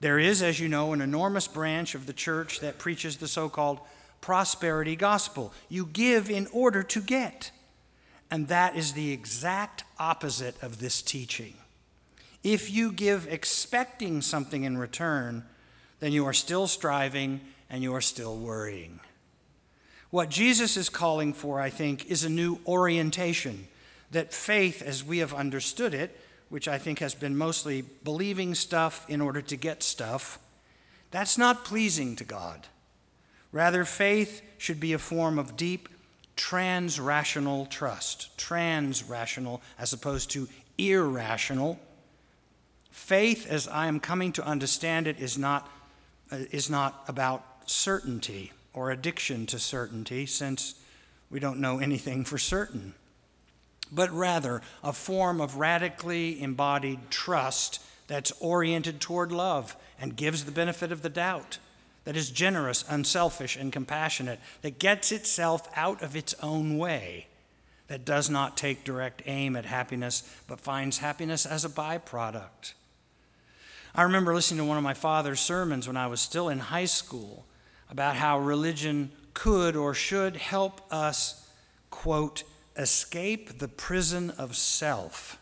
There 0.00 0.18
is, 0.18 0.42
as 0.42 0.60
you 0.60 0.68
know, 0.68 0.92
an 0.92 1.00
enormous 1.00 1.48
branch 1.48 1.94
of 1.94 2.06
the 2.06 2.12
church 2.12 2.60
that 2.60 2.78
preaches 2.78 3.16
the 3.16 3.28
so 3.28 3.48
called 3.48 3.80
prosperity 4.20 4.96
gospel. 4.96 5.52
You 5.68 5.86
give 5.86 6.30
in 6.30 6.46
order 6.52 6.82
to 6.84 7.00
get. 7.00 7.50
And 8.30 8.48
that 8.48 8.76
is 8.76 8.92
the 8.92 9.10
exact 9.10 9.84
opposite 9.98 10.62
of 10.62 10.78
this 10.78 11.02
teaching. 11.02 11.54
If 12.44 12.70
you 12.70 12.92
give 12.92 13.26
expecting 13.26 14.22
something 14.22 14.64
in 14.64 14.78
return, 14.78 15.44
then 16.00 16.12
you 16.12 16.26
are 16.26 16.32
still 16.32 16.66
striving 16.66 17.40
and 17.68 17.82
you 17.82 17.94
are 17.94 18.00
still 18.00 18.36
worrying. 18.36 19.00
What 20.10 20.30
Jesus 20.30 20.76
is 20.76 20.88
calling 20.88 21.32
for, 21.32 21.60
I 21.60 21.70
think, 21.70 22.06
is 22.06 22.24
a 22.24 22.30
new 22.30 22.60
orientation 22.66 23.66
that 24.10 24.32
faith, 24.32 24.80
as 24.80 25.04
we 25.04 25.18
have 25.18 25.34
understood 25.34 25.92
it, 25.92 26.18
which 26.48 26.68
I 26.68 26.78
think 26.78 26.98
has 27.00 27.14
been 27.14 27.36
mostly 27.36 27.82
believing 27.82 28.54
stuff 28.54 29.08
in 29.08 29.20
order 29.20 29.42
to 29.42 29.56
get 29.56 29.82
stuff, 29.82 30.38
that's 31.10 31.38
not 31.38 31.64
pleasing 31.64 32.16
to 32.16 32.24
God. 32.24 32.66
Rather, 33.52 33.84
faith 33.84 34.42
should 34.58 34.80
be 34.80 34.92
a 34.92 34.98
form 34.98 35.38
of 35.38 35.56
deep 35.56 35.88
trans 36.36 37.00
rational 37.00 37.66
trust, 37.66 38.36
trans 38.38 39.02
rational 39.02 39.62
as 39.78 39.92
opposed 39.92 40.30
to 40.30 40.48
irrational 40.76 41.78
Faith, 42.98 43.46
as 43.48 43.68
I 43.68 43.86
am 43.86 44.00
coming 44.00 44.32
to 44.32 44.44
understand 44.44 45.06
it, 45.06 45.20
is 45.20 45.38
not, 45.38 45.70
uh, 46.32 46.40
is 46.50 46.68
not 46.68 47.04
about 47.06 47.44
certainty 47.64 48.52
or 48.74 48.90
addiction 48.90 49.46
to 49.46 49.58
certainty, 49.58 50.26
since 50.26 50.74
we 51.30 51.38
don't 51.38 51.60
know 51.60 51.78
anything 51.78 52.24
for 52.24 52.38
certain, 52.38 52.94
but 53.90 54.10
rather 54.12 54.62
a 54.82 54.92
form 54.92 55.40
of 55.40 55.56
radically 55.56 56.40
embodied 56.42 57.10
trust 57.10 57.80
that's 58.06 58.32
oriented 58.40 59.00
toward 59.00 59.32
love 59.32 59.76
and 60.00 60.16
gives 60.16 60.44
the 60.44 60.52
benefit 60.52 60.92
of 60.92 61.02
the 61.02 61.08
doubt, 61.08 61.58
that 62.04 62.16
is 62.16 62.30
generous, 62.30 62.84
unselfish, 62.88 63.56
and 63.56 63.72
compassionate, 63.72 64.40
that 64.62 64.78
gets 64.78 65.12
itself 65.12 65.68
out 65.76 66.02
of 66.02 66.16
its 66.16 66.34
own 66.42 66.78
way, 66.78 67.26
that 67.88 68.04
does 68.04 68.30
not 68.30 68.56
take 68.56 68.84
direct 68.84 69.22
aim 69.26 69.56
at 69.56 69.66
happiness, 69.66 70.22
but 70.46 70.60
finds 70.60 70.98
happiness 70.98 71.44
as 71.44 71.64
a 71.64 71.68
byproduct. 71.68 72.72
I 73.94 74.02
remember 74.02 74.34
listening 74.34 74.58
to 74.58 74.64
one 74.64 74.78
of 74.78 74.84
my 74.84 74.94
father's 74.94 75.40
sermons 75.40 75.86
when 75.86 75.96
I 75.96 76.06
was 76.06 76.20
still 76.20 76.48
in 76.48 76.58
high 76.58 76.84
school 76.84 77.44
about 77.90 78.16
how 78.16 78.38
religion 78.38 79.10
could 79.34 79.76
or 79.76 79.94
should 79.94 80.36
help 80.36 80.80
us, 80.92 81.48
quote, 81.90 82.44
escape 82.78 83.58
the 83.58 83.68
prison 83.68 84.30
of 84.30 84.56
self. 84.56 85.38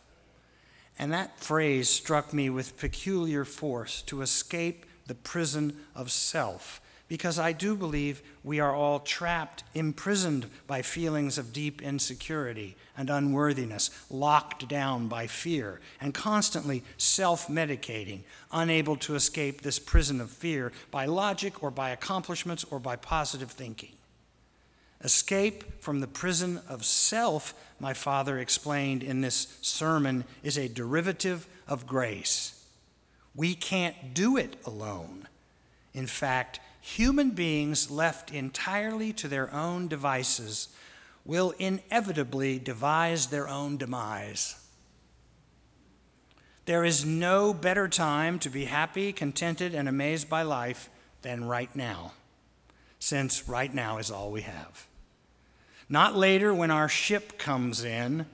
And 0.99 1.13
that 1.13 1.39
phrase 1.39 1.89
struck 1.89 2.33
me 2.33 2.49
with 2.51 2.79
peculiar 2.79 3.45
force 3.45 4.03
to 4.03 4.23
escape 4.23 4.87
the 5.07 5.15
prison 5.15 5.77
of 5.95 6.11
self 6.11 6.81
because 7.09 7.39
I 7.39 7.53
do 7.53 7.77
believe 7.77 8.23
we 8.43 8.59
are 8.59 8.75
all 8.75 8.99
trapped, 8.99 9.63
imprisoned 9.75 10.47
by 10.67 10.83
feelings 10.83 11.39
of 11.39 11.53
deep 11.53 11.81
insecurity 11.81 12.77
and 12.97 13.11
unworthiness, 13.11 13.91
locked 14.11 14.67
down 14.67 15.07
by 15.07 15.29
fear, 15.29 15.81
and 16.01 16.13
constantly 16.13 16.83
self 16.97 17.47
medicating, 17.47 18.21
unable 18.51 18.97
to 18.97 19.15
escape 19.15 19.61
this 19.61 19.79
prison 19.79 20.21
of 20.21 20.31
fear 20.31 20.73
by 20.91 21.07
logic 21.07 21.63
or 21.63 21.71
by 21.71 21.91
accomplishments 21.91 22.65
or 22.71 22.81
by 22.81 22.97
positive 22.97 23.53
thinking. 23.53 23.93
Escape 25.07 25.81
from 25.81 26.01
the 26.01 26.09
prison 26.09 26.61
of 26.69 26.85
self, 26.85 27.55
my 27.79 27.95
father 27.95 28.41
explained 28.41 29.05
in 29.05 29.21
this 29.21 29.57
sermon, 29.63 30.25
is 30.43 30.59
a 30.59 30.67
derivative 30.67 31.47
of 31.69 31.87
grace. 31.87 32.67
We 33.33 33.55
can't 33.55 34.15
do 34.15 34.37
it 34.37 34.57
alone. 34.67 35.29
In 35.95 36.09
fact, 36.09 36.59
human 36.81 37.31
beings 37.31 37.89
left 37.89 38.33
entirely 38.33 39.13
to 39.13 39.29
their 39.29 39.55
own 39.55 39.87
devices 39.87 40.71
will 41.25 41.55
inevitably 41.57 42.59
devise 42.59 43.29
their 43.29 43.47
own 43.47 43.77
demise. 43.77 44.57
There 46.65 46.85
is 46.85 47.07
no 47.07 47.55
better 47.55 47.87
time 47.87 48.41
to 48.41 48.51
be 48.51 48.65
happy, 48.65 49.13
contented, 49.13 49.73
and 49.73 49.89
amazed 49.89 50.29
by 50.29 50.43
life 50.43 50.91
than 51.23 51.45
right 51.45 51.71
now, 51.77 52.15
since 52.99 53.49
right 53.49 53.73
now 53.73 53.99
is 53.99 54.11
all 54.11 54.33
we 54.33 54.41
have. 54.41 54.89
Not 55.89 56.17
later 56.17 56.53
when 56.53 56.71
our 56.71 56.89
ship 56.89 57.39
comes 57.39 57.85
in. 57.85 58.27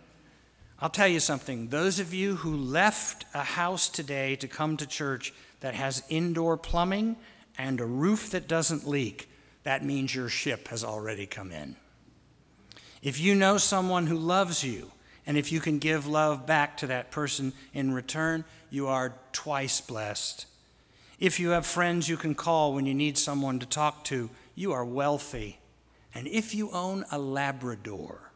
I'll 0.81 0.89
tell 0.89 1.09
you 1.09 1.21
something. 1.21 1.69
Those 1.69 2.01
of 2.01 2.15
you 2.15 2.37
who 2.37 2.57
left 2.57 3.27
a 3.35 3.43
house 3.43 3.89
today 3.89 4.37
to 4.37 4.49
come 4.49 4.77
to 4.79 4.87
church 4.87 5.33
that 5.61 5.75
has 5.75 6.03
indoor 6.09 6.57
plumbing 6.57 7.17
and 7.59 7.81
a 7.81 7.87
roof 7.87 8.31
that 8.31 8.49
doesn't 8.49 8.89
leak, 8.89 9.29
that 9.65 9.85
means 9.85 10.15
your 10.15 10.29
ship 10.29 10.69
has 10.69 10.83
already 10.83 11.27
come 11.27 11.53
in. 11.53 11.77
If 13.03 13.21
you 13.21 13.35
know 13.35 13.59
someone 13.59 14.07
who 14.07 14.17
loves 14.17 14.65
you, 14.65 14.91
and 15.27 15.37
if 15.37 15.53
you 15.53 15.61
can 15.61 15.79
give 15.79 16.07
love 16.07 16.47
back 16.47 16.77
to 16.79 16.87
that 16.89 17.11
person 17.11 17.53
in 17.75 17.93
return, 17.93 18.45
you 18.71 18.89
are 18.89 19.15
twice 19.33 19.81
blessed. 19.81 20.47
If 21.21 21.39
you 21.39 21.51
have 21.51 21.67
friends 21.67 22.09
you 22.09 22.17
can 22.17 22.35
call 22.35 22.75
when 22.75 22.87
you 22.87 22.95
need 22.95 23.17
someone 23.19 23.61
to 23.61 23.67
talk 23.67 24.05
to, 24.05 24.31
you 24.57 24.73
are 24.73 24.85
wealthy. 24.85 25.59
And 26.14 26.26
if 26.26 26.54
you 26.54 26.71
own 26.71 27.04
a 27.11 27.19
Labrador, 27.19 28.31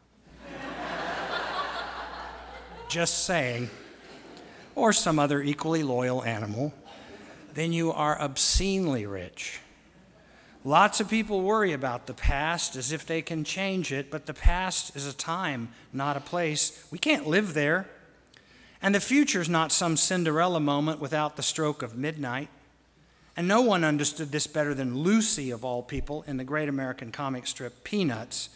just 2.89 3.25
saying, 3.25 3.69
or 4.75 4.93
some 4.93 5.19
other 5.19 5.41
equally 5.41 5.83
loyal 5.83 6.23
animal, 6.23 6.73
then 7.53 7.73
you 7.73 7.91
are 7.91 8.19
obscenely 8.21 9.05
rich. 9.05 9.59
Lots 10.63 10.99
of 10.99 11.09
people 11.09 11.41
worry 11.41 11.71
about 11.71 12.07
the 12.07 12.13
past 12.13 12.75
as 12.75 12.91
if 12.91 13.05
they 13.05 13.21
can 13.21 13.43
change 13.43 13.91
it, 13.91 14.11
but 14.11 14.25
the 14.25 14.33
past 14.33 14.95
is 14.95 15.07
a 15.07 15.13
time, 15.13 15.69
not 15.93 16.17
a 16.17 16.19
place. 16.19 16.85
We 16.91 16.99
can't 16.99 17.27
live 17.27 17.53
there. 17.53 17.87
And 18.81 18.93
the 18.93 18.99
future 18.99 19.41
is 19.41 19.49
not 19.49 19.71
some 19.71 19.97
Cinderella 19.97 20.59
moment 20.59 20.99
without 20.99 21.35
the 21.35 21.43
stroke 21.43 21.81
of 21.81 21.95
midnight. 21.95 22.49
And 23.37 23.47
no 23.47 23.61
one 23.61 23.83
understood 23.83 24.31
this 24.31 24.47
better 24.47 24.73
than 24.73 24.97
Lucy, 24.97 25.51
of 25.51 25.63
all 25.63 25.83
people, 25.83 26.23
in 26.25 26.37
the 26.37 26.43
great 26.43 26.67
American 26.67 27.11
comic 27.11 27.45
strip 27.45 27.83
Peanuts. 27.83 28.49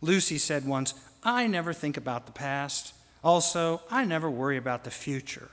Lucy 0.00 0.38
said 0.38 0.64
once, 0.64 0.94
I 1.24 1.48
never 1.48 1.72
think 1.72 1.96
about 1.96 2.26
the 2.26 2.32
past. 2.32 2.94
Also, 3.24 3.82
I 3.90 4.04
never 4.04 4.30
worry 4.30 4.56
about 4.56 4.84
the 4.84 4.92
future. 4.92 5.50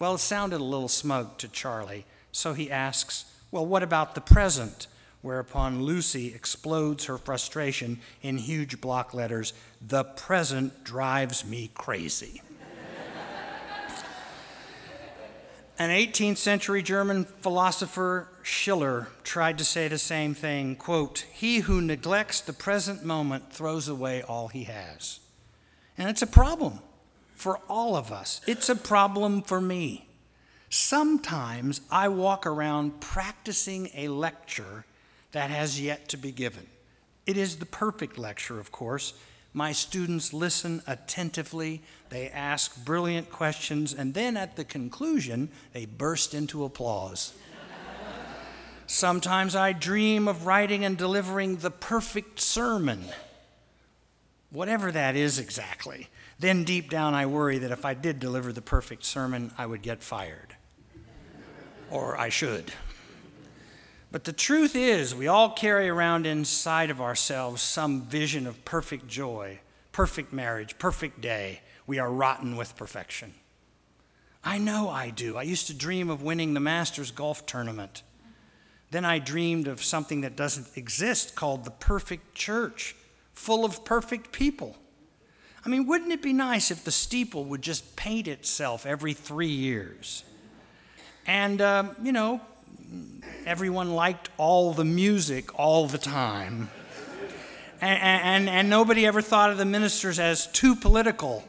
Well, 0.00 0.16
it 0.16 0.18
sounded 0.18 0.60
a 0.60 0.64
little 0.64 0.88
smug 0.88 1.38
to 1.38 1.48
Charlie, 1.48 2.06
so 2.32 2.54
he 2.54 2.72
asks, 2.72 3.24
Well, 3.52 3.64
what 3.64 3.84
about 3.84 4.16
the 4.16 4.20
present? 4.20 4.88
Whereupon 5.22 5.84
Lucy 5.84 6.34
explodes 6.34 7.04
her 7.04 7.16
frustration 7.16 8.00
in 8.20 8.36
huge 8.38 8.80
block 8.80 9.14
letters 9.14 9.54
The 9.80 10.04
present 10.04 10.82
drives 10.82 11.44
me 11.44 11.70
crazy. 11.72 12.42
An 15.76 15.90
18th 15.90 16.36
century 16.36 16.82
German 16.82 17.24
philosopher, 17.24 18.28
Schiller, 18.42 19.08
tried 19.24 19.58
to 19.58 19.64
say 19.64 19.88
the 19.88 19.98
same 19.98 20.32
thing 20.32 20.76
quote, 20.76 21.26
He 21.32 21.60
who 21.60 21.80
neglects 21.80 22.40
the 22.40 22.52
present 22.52 23.04
moment 23.04 23.52
throws 23.52 23.88
away 23.88 24.22
all 24.22 24.48
he 24.48 24.64
has. 24.64 25.18
And 25.98 26.08
it's 26.08 26.22
a 26.22 26.28
problem 26.28 26.78
for 27.34 27.58
all 27.68 27.96
of 27.96 28.12
us. 28.12 28.40
It's 28.46 28.68
a 28.68 28.76
problem 28.76 29.42
for 29.42 29.60
me. 29.60 30.06
Sometimes 30.68 31.80
I 31.90 32.06
walk 32.06 32.46
around 32.46 33.00
practicing 33.00 33.90
a 33.94 34.08
lecture 34.08 34.84
that 35.32 35.50
has 35.50 35.80
yet 35.80 36.08
to 36.10 36.16
be 36.16 36.30
given. 36.30 36.68
It 37.26 37.36
is 37.36 37.56
the 37.56 37.66
perfect 37.66 38.16
lecture, 38.16 38.60
of 38.60 38.70
course, 38.70 39.14
my 39.54 39.70
students 39.70 40.32
listen 40.32 40.82
attentively, 40.86 41.80
they 42.10 42.28
ask 42.28 42.84
brilliant 42.84 43.30
questions, 43.30 43.94
and 43.94 44.12
then 44.12 44.36
at 44.36 44.56
the 44.56 44.64
conclusion, 44.64 45.48
they 45.72 45.86
burst 45.86 46.34
into 46.34 46.64
applause. 46.64 47.32
Sometimes 48.86 49.56
I 49.56 49.72
dream 49.72 50.28
of 50.28 50.44
writing 50.44 50.84
and 50.84 50.98
delivering 50.98 51.56
the 51.56 51.70
perfect 51.70 52.40
sermon, 52.40 53.04
whatever 54.50 54.92
that 54.92 55.16
is 55.16 55.38
exactly. 55.38 56.08
Then 56.38 56.64
deep 56.64 56.90
down, 56.90 57.14
I 57.14 57.26
worry 57.26 57.58
that 57.58 57.70
if 57.70 57.84
I 57.84 57.94
did 57.94 58.18
deliver 58.18 58.52
the 58.52 58.60
perfect 58.60 59.04
sermon, 59.04 59.52
I 59.56 59.66
would 59.66 59.82
get 59.82 60.02
fired. 60.02 60.56
Or 61.90 62.18
I 62.18 62.28
should. 62.28 62.72
But 64.14 64.22
the 64.22 64.32
truth 64.32 64.76
is, 64.76 65.12
we 65.12 65.26
all 65.26 65.50
carry 65.50 65.88
around 65.88 66.24
inside 66.24 66.88
of 66.88 67.00
ourselves 67.00 67.60
some 67.60 68.02
vision 68.02 68.46
of 68.46 68.64
perfect 68.64 69.08
joy, 69.08 69.58
perfect 69.90 70.32
marriage, 70.32 70.78
perfect 70.78 71.20
day. 71.20 71.62
We 71.84 71.98
are 71.98 72.12
rotten 72.12 72.54
with 72.56 72.76
perfection. 72.76 73.34
I 74.44 74.58
know 74.58 74.88
I 74.88 75.10
do. 75.10 75.36
I 75.36 75.42
used 75.42 75.66
to 75.66 75.74
dream 75.74 76.10
of 76.10 76.22
winning 76.22 76.54
the 76.54 76.60
Masters 76.60 77.10
golf 77.10 77.44
tournament. 77.44 78.04
Then 78.92 79.04
I 79.04 79.18
dreamed 79.18 79.66
of 79.66 79.82
something 79.82 80.20
that 80.20 80.36
doesn't 80.36 80.68
exist 80.76 81.34
called 81.34 81.64
the 81.64 81.72
perfect 81.72 82.36
church, 82.36 82.94
full 83.32 83.64
of 83.64 83.84
perfect 83.84 84.30
people. 84.30 84.76
I 85.66 85.68
mean, 85.68 85.88
wouldn't 85.88 86.12
it 86.12 86.22
be 86.22 86.32
nice 86.32 86.70
if 86.70 86.84
the 86.84 86.92
steeple 86.92 87.46
would 87.46 87.62
just 87.62 87.96
paint 87.96 88.28
itself 88.28 88.86
every 88.86 89.12
three 89.12 89.48
years? 89.48 90.22
And, 91.26 91.60
um, 91.60 91.96
you 92.00 92.12
know, 92.12 92.40
everyone 93.46 93.94
liked 93.94 94.30
all 94.36 94.72
the 94.72 94.84
music 94.84 95.58
all 95.58 95.86
the 95.86 95.98
time. 95.98 96.70
And, 97.80 98.00
and, 98.00 98.48
and, 98.48 98.70
nobody 98.70 99.04
ever 99.04 99.20
thought 99.20 99.50
of 99.50 99.58
the 99.58 99.64
ministers 99.64 100.18
as 100.18 100.46
too 100.46 100.74
political. 100.74 101.44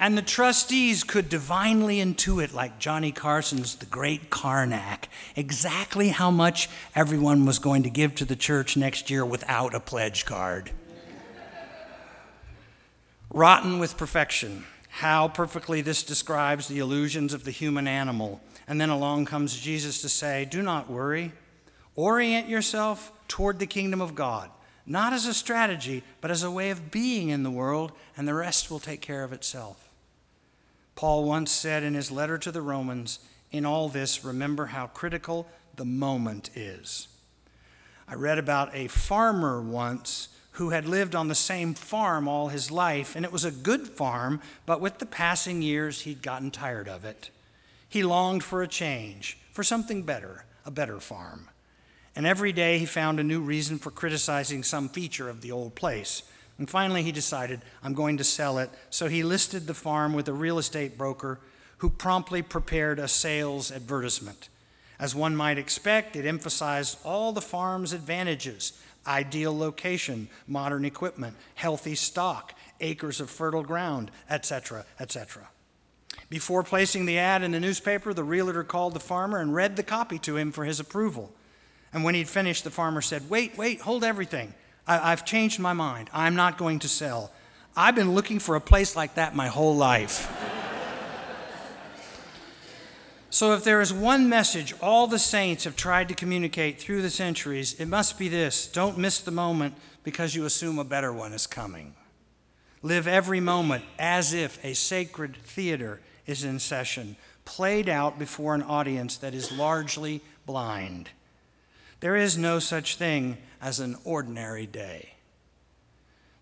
And 0.00 0.16
the 0.16 0.22
trustees 0.22 1.02
could 1.02 1.28
divinely 1.28 1.98
intuit, 1.98 2.54
like 2.54 2.78
Johnny 2.78 3.10
Carson's 3.10 3.74
The 3.74 3.86
Great 3.86 4.30
Carnac, 4.30 5.08
exactly 5.34 6.08
how 6.08 6.30
much 6.30 6.70
everyone 6.94 7.44
was 7.44 7.58
going 7.58 7.82
to 7.82 7.90
give 7.90 8.14
to 8.16 8.24
the 8.24 8.36
church 8.36 8.76
next 8.76 9.10
year 9.10 9.24
without 9.24 9.74
a 9.74 9.80
pledge 9.80 10.24
card. 10.24 10.70
Rotten 13.30 13.78
with 13.78 13.96
perfection. 13.96 14.64
How 14.88 15.28
perfectly 15.28 15.82
this 15.82 16.02
describes 16.02 16.68
the 16.68 16.78
illusions 16.78 17.34
of 17.34 17.44
the 17.44 17.50
human 17.50 17.86
animal 17.86 18.40
and 18.68 18.78
then 18.80 18.90
along 18.90 19.24
comes 19.24 19.58
Jesus 19.58 20.02
to 20.02 20.08
say, 20.08 20.44
Do 20.44 20.62
not 20.62 20.90
worry. 20.90 21.32
Orient 21.96 22.48
yourself 22.48 23.10
toward 23.26 23.58
the 23.58 23.66
kingdom 23.66 24.00
of 24.00 24.14
God, 24.14 24.50
not 24.86 25.12
as 25.12 25.26
a 25.26 25.34
strategy, 25.34 26.04
but 26.20 26.30
as 26.30 26.42
a 26.42 26.50
way 26.50 26.70
of 26.70 26.90
being 26.90 27.30
in 27.30 27.42
the 27.42 27.50
world, 27.50 27.92
and 28.16 28.28
the 28.28 28.34
rest 28.34 28.70
will 28.70 28.78
take 28.78 29.00
care 29.00 29.24
of 29.24 29.32
itself. 29.32 29.88
Paul 30.94 31.24
once 31.24 31.50
said 31.50 31.82
in 31.82 31.94
his 31.94 32.10
letter 32.10 32.38
to 32.38 32.52
the 32.52 32.62
Romans, 32.62 33.18
In 33.50 33.64
all 33.64 33.88
this, 33.88 34.24
remember 34.24 34.66
how 34.66 34.86
critical 34.88 35.48
the 35.76 35.84
moment 35.84 36.50
is. 36.54 37.08
I 38.06 38.14
read 38.14 38.38
about 38.38 38.74
a 38.74 38.88
farmer 38.88 39.60
once 39.60 40.28
who 40.52 40.70
had 40.70 40.86
lived 40.86 41.14
on 41.14 41.28
the 41.28 41.34
same 41.34 41.72
farm 41.72 42.26
all 42.26 42.48
his 42.48 42.70
life, 42.70 43.14
and 43.14 43.24
it 43.24 43.32
was 43.32 43.44
a 43.44 43.50
good 43.50 43.86
farm, 43.86 44.40
but 44.66 44.80
with 44.80 44.98
the 44.98 45.06
passing 45.06 45.62
years, 45.62 46.02
he'd 46.02 46.22
gotten 46.22 46.50
tired 46.50 46.88
of 46.88 47.04
it. 47.04 47.30
He 47.88 48.02
longed 48.02 48.44
for 48.44 48.62
a 48.62 48.68
change, 48.68 49.38
for 49.52 49.62
something 49.62 50.02
better, 50.02 50.44
a 50.64 50.70
better 50.70 51.00
farm. 51.00 51.48
And 52.14 52.26
every 52.26 52.52
day 52.52 52.78
he 52.78 52.86
found 52.86 53.20
a 53.20 53.24
new 53.24 53.40
reason 53.40 53.78
for 53.78 53.90
criticizing 53.90 54.62
some 54.62 54.88
feature 54.88 55.28
of 55.28 55.40
the 55.40 55.52
old 55.52 55.74
place. 55.74 56.22
And 56.58 56.68
finally 56.68 57.02
he 57.02 57.12
decided, 57.12 57.60
I'm 57.82 57.94
going 57.94 58.16
to 58.16 58.24
sell 58.24 58.58
it. 58.58 58.70
So 58.90 59.08
he 59.08 59.22
listed 59.22 59.66
the 59.66 59.74
farm 59.74 60.12
with 60.12 60.28
a 60.28 60.32
real 60.32 60.58
estate 60.58 60.98
broker 60.98 61.38
who 61.78 61.90
promptly 61.90 62.42
prepared 62.42 62.98
a 62.98 63.08
sales 63.08 63.70
advertisement. 63.70 64.48
As 64.98 65.14
one 65.14 65.36
might 65.36 65.58
expect, 65.58 66.16
it 66.16 66.26
emphasized 66.26 66.98
all 67.04 67.32
the 67.32 67.40
farm's 67.40 67.92
advantages 67.92 68.72
ideal 69.06 69.56
location, 69.56 70.28
modern 70.46 70.84
equipment, 70.84 71.34
healthy 71.54 71.94
stock, 71.94 72.52
acres 72.80 73.20
of 73.20 73.30
fertile 73.30 73.62
ground, 73.62 74.10
etc., 74.28 74.84
etc. 75.00 75.48
Before 76.28 76.62
placing 76.62 77.06
the 77.06 77.18
ad 77.18 77.42
in 77.42 77.52
the 77.52 77.60
newspaper, 77.60 78.12
the 78.12 78.24
realtor 78.24 78.62
called 78.62 78.94
the 78.94 79.00
farmer 79.00 79.38
and 79.38 79.54
read 79.54 79.76
the 79.76 79.82
copy 79.82 80.18
to 80.20 80.36
him 80.36 80.52
for 80.52 80.64
his 80.64 80.78
approval. 80.78 81.32
And 81.92 82.04
when 82.04 82.14
he'd 82.14 82.28
finished, 82.28 82.64
the 82.64 82.70
farmer 82.70 83.00
said, 83.00 83.30
Wait, 83.30 83.56
wait, 83.56 83.80
hold 83.80 84.04
everything. 84.04 84.52
I- 84.86 85.10
have 85.10 85.24
changed 85.24 85.58
my 85.58 85.72
mind. 85.72 86.10
I'm 86.12 86.36
not 86.36 86.58
going 86.58 86.80
to 86.80 86.88
sell. 86.88 87.30
I've 87.76 87.94
been 87.94 88.14
looking 88.14 88.40
for 88.40 88.56
a 88.56 88.60
place 88.60 88.96
like 88.96 89.14
that 89.14 89.34
my 89.34 89.46
whole 89.46 89.76
life. 89.76 90.30
so, 93.30 93.54
if 93.54 93.64
there 93.64 93.80
is 93.80 93.92
one 93.92 94.28
message 94.28 94.74
all 94.82 95.06
the 95.06 95.18
saints 95.18 95.64
have 95.64 95.76
tried 95.76 96.08
to 96.08 96.14
communicate 96.14 96.80
through 96.80 97.02
the 97.02 97.10
centuries, 97.10 97.78
it 97.80 97.86
must 97.86 98.18
be 98.18 98.28
this 98.28 98.66
don't 98.66 98.98
miss 98.98 99.20
the 99.20 99.30
moment 99.30 99.74
because 100.02 100.34
you 100.34 100.44
assume 100.44 100.78
a 100.78 100.84
better 100.84 101.12
one 101.12 101.32
is 101.32 101.46
coming. 101.46 101.94
Live 102.82 103.06
every 103.06 103.40
moment 103.40 103.84
as 103.98 104.34
if 104.34 104.62
a 104.64 104.74
sacred 104.74 105.36
theater 105.36 106.00
is 106.28 106.44
in 106.44 106.60
session, 106.60 107.16
played 107.44 107.88
out 107.88 108.18
before 108.18 108.54
an 108.54 108.62
audience 108.62 109.16
that 109.16 109.34
is 109.34 109.50
largely 109.50 110.20
blind. 110.46 111.08
There 112.00 112.14
is 112.14 112.38
no 112.38 112.60
such 112.60 112.96
thing 112.96 113.38
as 113.60 113.80
an 113.80 113.96
ordinary 114.04 114.66
day. 114.66 115.14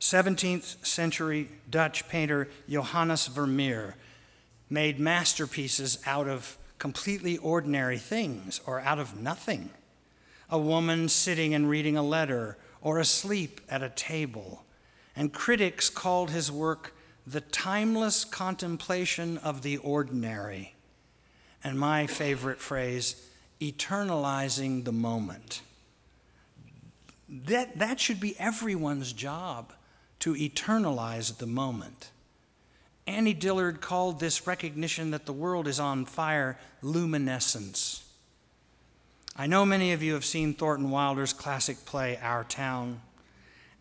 17th 0.01 0.85
century 0.85 1.49
Dutch 1.70 2.07
painter 2.09 2.49
Johannes 2.68 3.29
Vermeer 3.29 3.94
made 4.68 4.99
masterpieces 4.99 5.99
out 6.05 6.29
of 6.29 6.59
completely 6.79 7.38
ordinary 7.38 7.96
things 7.96 8.61
or 8.66 8.81
out 8.81 8.99
of 8.99 9.18
nothing. 9.18 9.70
A 10.51 10.59
woman 10.59 11.09
sitting 11.09 11.55
and 11.55 11.70
reading 11.70 11.96
a 11.96 12.03
letter 12.03 12.59
or 12.83 12.99
asleep 12.99 13.61
at 13.68 13.83
a 13.83 13.88
table. 13.90 14.64
And 15.14 15.33
critics 15.33 15.88
called 15.88 16.31
his 16.31 16.53
work 16.53 16.92
the 17.27 17.41
timeless 17.41 18.25
contemplation 18.25 19.39
of 19.39 19.62
the 19.62 19.79
ordinary. 19.79 20.75
And 21.65 21.79
my 21.79 22.07
favorite 22.07 22.61
phrase, 22.61 23.29
eternalizing 23.61 24.85
the 24.85 24.93
moment. 24.93 25.62
That, 27.29 27.79
that 27.79 27.99
should 27.99 28.21
be 28.21 28.39
everyone's 28.39 29.12
job 29.12 29.73
to 30.21 30.35
eternalize 30.35 31.39
the 31.39 31.47
moment. 31.47 32.11
Annie 33.07 33.35
Dillard 33.35 33.81
called 33.81 34.21
this 34.21 34.47
recognition 34.47 35.11
that 35.11 35.27
the 35.27 35.33
world 35.33 35.67
is 35.67 35.81
on 35.81 36.05
fire 36.05 36.59
luminescence. 36.83 38.09
I 39.37 39.47
know 39.47 39.67
many 39.67 39.93
of 39.93 40.03
you 40.03 40.15
have 40.15 40.25
seen 40.25 40.55
Thornton 40.55 40.91
Wilder's 40.91 41.33
classic 41.33 41.85
play, 41.85 42.19
Our 42.23 42.45
Town. 42.45 43.01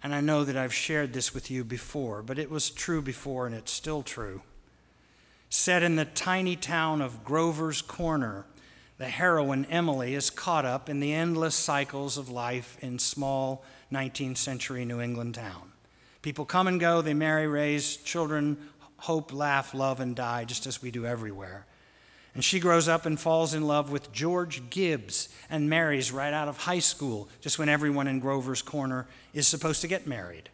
And 0.06 0.13
I 0.13 0.22
know 0.22 0.44
that 0.44 0.56
I've 0.56 0.72
shared 0.72 1.13
this 1.13 1.34
with 1.34 1.50
you 1.50 1.63
before, 1.63 2.22
but 2.22 2.38
it 2.38 2.52
was 2.52 2.70
true 2.70 3.02
before 3.02 3.48
and 3.48 3.56
it's 3.56 3.72
still 3.72 4.04
true. 4.04 4.44
Set 5.50 5.82
in 5.82 5.96
the 5.96 6.06
tiny 6.06 6.56
town 6.56 7.02
of 7.02 7.24
Grover's 7.24 7.82
Corner, 7.82 8.46
the 9.00 9.08
heroine 9.08 9.65
Emily 9.65 10.13
is 10.13 10.30
caught 10.30 10.63
up 10.63 10.89
in 10.89 11.00
the 11.00 11.12
endless 11.12 11.56
cycles 11.56 12.20
of 12.20 12.30
life 12.30 12.78
in 12.82 13.00
small 13.00 13.65
19th 13.91 14.38
century 14.38 14.86
New 14.86 15.02
England 15.02 15.34
town. 15.34 15.72
People 16.22 16.46
come 16.46 16.68
and 16.68 16.80
go, 16.80 17.02
they 17.02 17.15
marry, 17.15 17.48
raise 17.48 17.98
children, 17.98 18.58
hope, 18.98 19.34
laugh, 19.34 19.74
love, 19.74 20.00
and 20.00 20.15
die, 20.15 20.46
just 20.46 20.68
as 20.68 20.84
we 20.84 20.91
do 20.91 21.08
everywhere. 21.08 21.65
And 22.36 22.43
she 22.43 22.60
grows 22.60 22.88
up 22.89 23.06
and 23.06 23.19
falls 23.19 23.54
in 23.54 23.65
love 23.65 23.89
with 23.89 24.12
George 24.12 24.69
Gibbs 24.69 25.30
and 25.50 25.69
marries 25.69 26.12
right 26.12 26.34
out 26.34 26.50
of 26.50 26.58
high 26.58 26.80
school, 26.80 27.30
just 27.41 27.58
when 27.58 27.69
everyone 27.69 28.08
in 28.08 28.19
Grover's 28.19 28.62
Corner 28.62 29.08
is 29.34 29.48
supposed 29.48 29.82
to 29.82 29.88
get 29.88 30.06
married. 30.06 30.50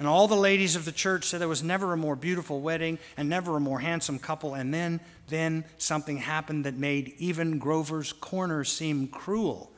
And 0.00 0.08
all 0.08 0.26
the 0.26 0.34
ladies 0.34 0.74
of 0.74 0.84
the 0.84 0.90
church 0.90 1.24
said 1.24 1.40
there 1.40 1.46
was 1.46 1.62
never 1.62 1.92
a 1.92 1.96
more 1.96 2.16
beautiful 2.16 2.60
wedding 2.60 2.98
and 3.16 3.28
never 3.28 3.56
a 3.56 3.60
more 3.60 3.78
handsome 3.78 4.18
couple. 4.18 4.54
And 4.54 4.74
then, 4.74 4.98
then 5.28 5.64
something 5.78 6.16
happened 6.16 6.64
that 6.64 6.74
made 6.74 7.14
even 7.18 7.60
Grover's 7.60 8.12
Corner 8.12 8.64
seem 8.64 9.06
cruel. 9.06 9.70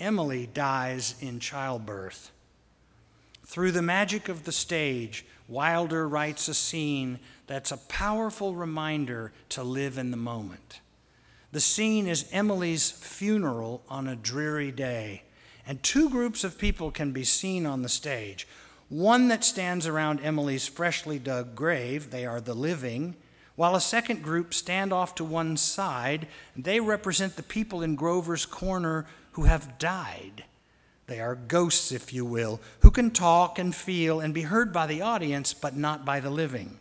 Emily 0.00 0.48
dies 0.52 1.14
in 1.20 1.38
childbirth. 1.38 2.32
Through 3.46 3.70
the 3.70 3.82
magic 3.82 4.28
of 4.28 4.42
the 4.42 4.50
stage, 4.50 5.24
Wilder 5.46 6.08
writes 6.08 6.48
a 6.48 6.54
scene 6.54 7.20
that's 7.50 7.72
a 7.72 7.76
powerful 7.76 8.54
reminder 8.54 9.32
to 9.48 9.64
live 9.64 9.98
in 9.98 10.12
the 10.12 10.16
moment. 10.16 10.78
The 11.50 11.58
scene 11.58 12.06
is 12.06 12.28
Emily's 12.30 12.92
funeral 12.92 13.82
on 13.88 14.06
a 14.06 14.14
dreary 14.14 14.70
day, 14.70 15.24
and 15.66 15.82
two 15.82 16.08
groups 16.08 16.44
of 16.44 16.58
people 16.58 16.92
can 16.92 17.10
be 17.10 17.24
seen 17.24 17.66
on 17.66 17.82
the 17.82 17.88
stage. 17.88 18.46
One 18.88 19.26
that 19.28 19.42
stands 19.42 19.88
around 19.88 20.20
Emily's 20.20 20.68
freshly 20.68 21.18
dug 21.18 21.56
grave, 21.56 22.12
they 22.12 22.24
are 22.24 22.40
the 22.40 22.54
living, 22.54 23.16
while 23.56 23.74
a 23.74 23.80
second 23.80 24.22
group 24.22 24.54
stand 24.54 24.92
off 24.92 25.16
to 25.16 25.24
one 25.24 25.56
side. 25.56 26.28
They 26.56 26.78
represent 26.78 27.34
the 27.34 27.42
people 27.42 27.82
in 27.82 27.96
Grover's 27.96 28.46
Corner 28.46 29.06
who 29.32 29.42
have 29.42 29.76
died. 29.76 30.44
They 31.08 31.18
are 31.18 31.34
ghosts, 31.34 31.90
if 31.90 32.12
you 32.12 32.24
will, 32.24 32.60
who 32.82 32.92
can 32.92 33.10
talk 33.10 33.58
and 33.58 33.74
feel 33.74 34.20
and 34.20 34.32
be 34.32 34.42
heard 34.42 34.72
by 34.72 34.86
the 34.86 35.02
audience, 35.02 35.52
but 35.52 35.74
not 35.74 36.04
by 36.04 36.20
the 36.20 36.30
living. 36.30 36.78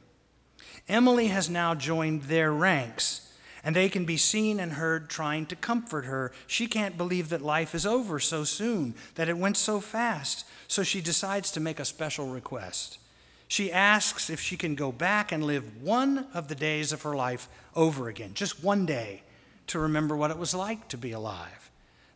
Emily 0.89 1.27
has 1.27 1.49
now 1.49 1.75
joined 1.75 2.23
their 2.23 2.51
ranks, 2.51 3.31
and 3.63 3.75
they 3.75 3.89
can 3.89 4.05
be 4.05 4.17
seen 4.17 4.59
and 4.59 4.73
heard 4.73 5.09
trying 5.09 5.45
to 5.45 5.55
comfort 5.55 6.05
her. 6.05 6.31
She 6.47 6.65
can't 6.65 6.97
believe 6.97 7.29
that 7.29 7.43
life 7.43 7.75
is 7.75 7.85
over 7.85 8.19
so 8.19 8.43
soon, 8.43 8.95
that 9.13 9.29
it 9.29 9.37
went 9.37 9.55
so 9.55 9.79
fast, 9.79 10.45
so 10.67 10.81
she 10.81 10.99
decides 10.99 11.51
to 11.51 11.59
make 11.59 11.79
a 11.79 11.85
special 11.85 12.27
request. 12.27 12.97
She 13.47 13.71
asks 13.71 14.29
if 14.29 14.39
she 14.39 14.57
can 14.57 14.73
go 14.73 14.91
back 14.91 15.31
and 15.31 15.43
live 15.43 15.81
one 15.81 16.27
of 16.33 16.47
the 16.47 16.55
days 16.55 16.91
of 16.91 17.03
her 17.03 17.15
life 17.15 17.47
over 17.75 18.09
again, 18.09 18.31
just 18.33 18.63
one 18.63 18.85
day, 18.85 19.21
to 19.67 19.79
remember 19.79 20.15
what 20.15 20.31
it 20.31 20.37
was 20.37 20.55
like 20.55 20.87
to 20.87 20.97
be 20.97 21.11
alive. 21.11 21.69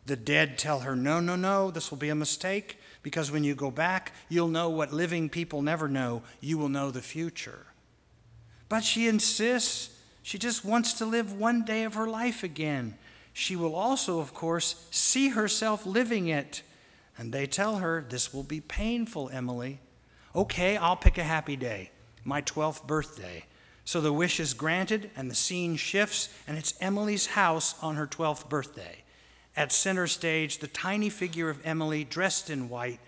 The 0.06 0.16
dead 0.16 0.58
tell 0.58 0.80
her, 0.80 0.96
No, 0.96 1.20
no, 1.20 1.36
no, 1.36 1.70
this 1.70 1.90
will 1.90 1.98
be 1.98 2.08
a 2.08 2.14
mistake 2.14 2.78
because 3.02 3.30
when 3.30 3.44
you 3.44 3.54
go 3.54 3.70
back, 3.70 4.12
you'll 4.28 4.48
know 4.48 4.68
what 4.68 4.92
living 4.92 5.28
people 5.28 5.62
never 5.62 5.88
know. 5.88 6.22
You 6.40 6.58
will 6.58 6.68
know 6.68 6.90
the 6.90 7.02
future. 7.02 7.66
But 8.68 8.84
she 8.84 9.06
insists 9.06 9.90
she 10.24 10.38
just 10.38 10.64
wants 10.64 10.94
to 10.94 11.04
live 11.04 11.38
one 11.38 11.66
day 11.66 11.84
of 11.84 11.94
her 11.94 12.06
life 12.06 12.42
again. 12.42 12.96
She 13.34 13.56
will 13.56 13.74
also, 13.74 14.20
of 14.20 14.32
course, 14.32 14.86
see 14.90 15.28
herself 15.28 15.84
living 15.84 16.28
it. 16.28 16.62
And 17.18 17.30
they 17.30 17.46
tell 17.46 17.76
her, 17.76 18.02
This 18.08 18.32
will 18.32 18.42
be 18.42 18.62
painful, 18.62 19.28
Emily. 19.28 19.80
Okay, 20.34 20.78
I'll 20.78 20.96
pick 20.96 21.18
a 21.18 21.24
happy 21.24 21.56
day, 21.56 21.90
my 22.24 22.40
12th 22.40 22.86
birthday. 22.86 23.44
So 23.84 24.00
the 24.00 24.14
wish 24.14 24.40
is 24.40 24.54
granted, 24.54 25.10
and 25.14 25.30
the 25.30 25.34
scene 25.34 25.76
shifts, 25.76 26.30
and 26.48 26.56
it's 26.56 26.72
Emily's 26.80 27.26
house 27.26 27.74
on 27.82 27.96
her 27.96 28.06
12th 28.06 28.48
birthday. 28.48 29.04
At 29.54 29.72
center 29.72 30.06
stage, 30.06 30.58
the 30.58 30.68
tiny 30.68 31.10
figure 31.10 31.50
of 31.50 31.60
Emily, 31.66 32.02
dressed 32.02 32.48
in 32.48 32.70
white, 32.70 32.98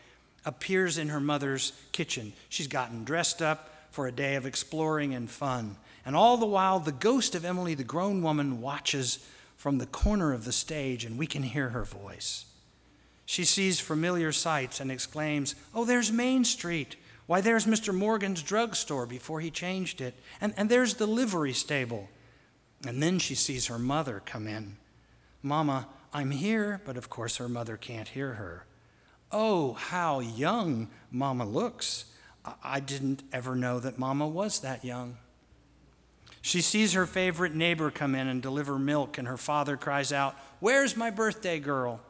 appears 0.45 0.99
in 0.99 1.09
her 1.09 1.19
mother's 1.19 1.73
kitchen. 1.93 2.35
She's 2.51 2.69
gotten 2.69 3.05
dressed 3.05 3.41
up 3.41 3.71
for 3.97 4.07
a 4.07 4.13
day 4.13 4.35
of 4.35 4.45
exploring 4.45 5.15
and 5.15 5.31
fun. 5.31 5.75
And 6.05 6.15
all 6.15 6.37
the 6.37 6.45
while, 6.45 6.79
the 6.79 6.93
ghost 6.93 7.35
of 7.35 7.47
Emily, 7.47 7.73
the 7.73 7.83
grown 7.83 8.21
woman, 8.23 8.61
watches 8.61 9.27
from 9.57 9.79
the 9.79 9.87
corner 9.87 10.35
of 10.35 10.45
the 10.45 10.53
stage, 10.53 11.07
and 11.07 11.17
we 11.17 11.27
can 11.27 11.43
hear 11.43 11.71
her 11.71 11.83
voice. 11.83 12.45
She 13.25 13.47
sees 13.47 13.81
familiar 13.81 14.33
sights 14.33 14.81
and 14.81 14.93
exclaims, 14.93 15.55
Oh, 15.75 15.87
there's 15.87 16.13
Main 16.13 16.45
Street. 16.45 16.97
Why, 17.27 17.41
there's 17.41 17.65
Mr. 17.65 17.95
Morgan's 17.95 18.43
drugstore 18.43 19.07
before 19.07 19.41
he 19.41 19.51
changed 19.51 20.03
it. 20.03 20.13
And, 20.43 20.53
and 20.59 20.69
there's 20.69 20.97
the 20.97 21.07
livery 21.07 21.55
stable. 21.55 22.11
And 22.87 23.03
then 23.03 23.19
she 23.19 23.35
sees 23.35 23.69
her 23.69 23.79
mother 23.79 24.21
come 24.27 24.47
in. 24.47 24.77
Mama, 25.43 25.89
I'm 26.13 26.33
here, 26.33 26.83
but 26.85 26.99
of 26.99 27.09
course 27.09 27.39
her 27.39 27.49
mother 27.49 27.79
can't 27.79 28.09
hear 28.09 28.35
her. 28.35 28.67
Oh, 29.33 29.73
how 29.73 30.21
young 30.21 30.91
Mama 31.11 31.47
looks. 31.47 32.05
I 32.63 32.81
didn't 32.81 33.23
ever 33.33 33.55
know 33.55 33.81
that 33.81 33.99
Mama 33.99 34.27
was 34.27 34.61
that 34.61 34.85
young. 34.85 35.19
She 36.43 36.61
sees 36.61 36.93
her 36.93 37.07
favorite 37.07 37.55
neighbor 37.55 37.91
come 37.91 38.15
in 38.15 38.29
and 38.29 38.41
deliver 38.41 38.79
milk, 38.79 39.19
and 39.19 39.27
her 39.27 39.37
father 39.37 39.77
cries 39.77 40.13
out, 40.13 40.37
Where's 40.61 40.97
my 40.97 41.11
birthday 41.11 41.59
girl? 41.59 42.01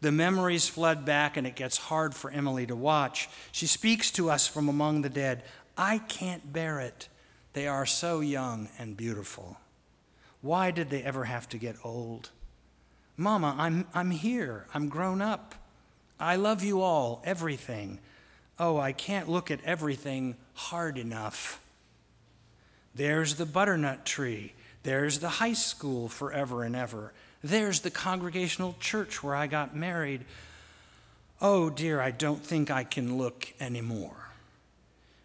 The 0.00 0.10
memories 0.10 0.68
flood 0.68 1.04
back, 1.04 1.36
and 1.36 1.46
it 1.46 1.54
gets 1.54 1.76
hard 1.76 2.14
for 2.14 2.30
Emily 2.30 2.66
to 2.66 2.74
watch. 2.74 3.28
She 3.52 3.66
speaks 3.66 4.10
to 4.12 4.30
us 4.30 4.46
from 4.46 4.68
among 4.68 5.02
the 5.02 5.10
dead. 5.10 5.42
I 5.76 5.98
can't 5.98 6.52
bear 6.52 6.80
it. 6.80 7.08
They 7.52 7.68
are 7.68 7.86
so 7.86 8.20
young 8.20 8.68
and 8.78 8.96
beautiful. 8.96 9.58
Why 10.40 10.70
did 10.70 10.90
they 10.90 11.02
ever 11.02 11.24
have 11.24 11.48
to 11.50 11.58
get 11.58 11.76
old? 11.84 12.30
Mama, 13.16 13.54
I'm, 13.58 13.86
I'm 13.94 14.10
here. 14.10 14.66
I'm 14.74 14.88
grown 14.88 15.22
up. 15.22 15.54
I 16.18 16.36
love 16.36 16.64
you 16.64 16.80
all, 16.80 17.22
everything. 17.24 18.00
Oh, 18.64 18.78
I 18.78 18.92
can't 18.92 19.28
look 19.28 19.50
at 19.50 19.64
everything 19.64 20.36
hard 20.54 20.96
enough. 20.96 21.60
There's 22.94 23.34
the 23.34 23.44
butternut 23.44 24.06
tree. 24.06 24.52
There's 24.84 25.18
the 25.18 25.28
high 25.28 25.54
school 25.54 26.08
forever 26.08 26.62
and 26.62 26.76
ever. 26.76 27.12
There's 27.42 27.80
the 27.80 27.90
congregational 27.90 28.76
church 28.78 29.20
where 29.20 29.34
I 29.34 29.48
got 29.48 29.74
married. 29.74 30.24
Oh, 31.40 31.70
dear, 31.70 32.00
I 32.00 32.12
don't 32.12 32.40
think 32.46 32.70
I 32.70 32.84
can 32.84 33.18
look 33.18 33.52
anymore. 33.58 34.28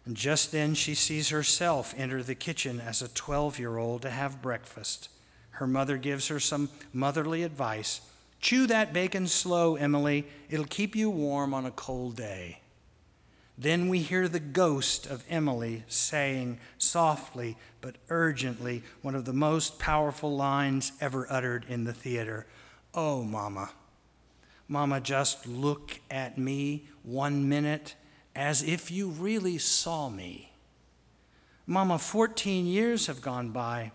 And 0.04 0.16
just 0.16 0.50
then 0.50 0.74
she 0.74 0.96
sees 0.96 1.28
herself 1.28 1.94
enter 1.96 2.24
the 2.24 2.34
kitchen 2.34 2.80
as 2.80 3.02
a 3.02 3.08
12 3.08 3.60
year 3.60 3.78
old 3.78 4.02
to 4.02 4.10
have 4.10 4.42
breakfast. 4.42 5.10
Her 5.50 5.68
mother 5.68 5.96
gives 5.96 6.26
her 6.26 6.40
some 6.40 6.70
motherly 6.92 7.44
advice. 7.44 8.00
Chew 8.40 8.66
that 8.66 8.92
bacon 8.92 9.28
slow, 9.28 9.76
Emily. 9.76 10.26
It'll 10.50 10.66
keep 10.66 10.96
you 10.96 11.08
warm 11.08 11.54
on 11.54 11.66
a 11.66 11.70
cold 11.70 12.16
day. 12.16 12.62
Then 13.58 13.88
we 13.88 13.98
hear 13.98 14.28
the 14.28 14.38
ghost 14.38 15.06
of 15.06 15.24
Emily 15.28 15.82
saying 15.88 16.60
softly 16.78 17.56
but 17.80 17.96
urgently 18.08 18.84
one 19.02 19.16
of 19.16 19.24
the 19.24 19.32
most 19.32 19.80
powerful 19.80 20.36
lines 20.36 20.92
ever 21.00 21.26
uttered 21.28 21.66
in 21.68 21.82
the 21.84 21.92
theater 21.92 22.46
Oh, 22.94 23.22
Mama. 23.22 23.70
Mama, 24.66 25.00
just 25.00 25.46
look 25.46 26.00
at 26.10 26.38
me 26.38 26.88
one 27.02 27.48
minute 27.48 27.94
as 28.34 28.62
if 28.62 28.90
you 28.90 29.08
really 29.08 29.58
saw 29.58 30.08
me. 30.08 30.52
Mama, 31.66 31.98
14 31.98 32.66
years 32.66 33.06
have 33.06 33.20
gone 33.20 33.50
by. 33.50 33.92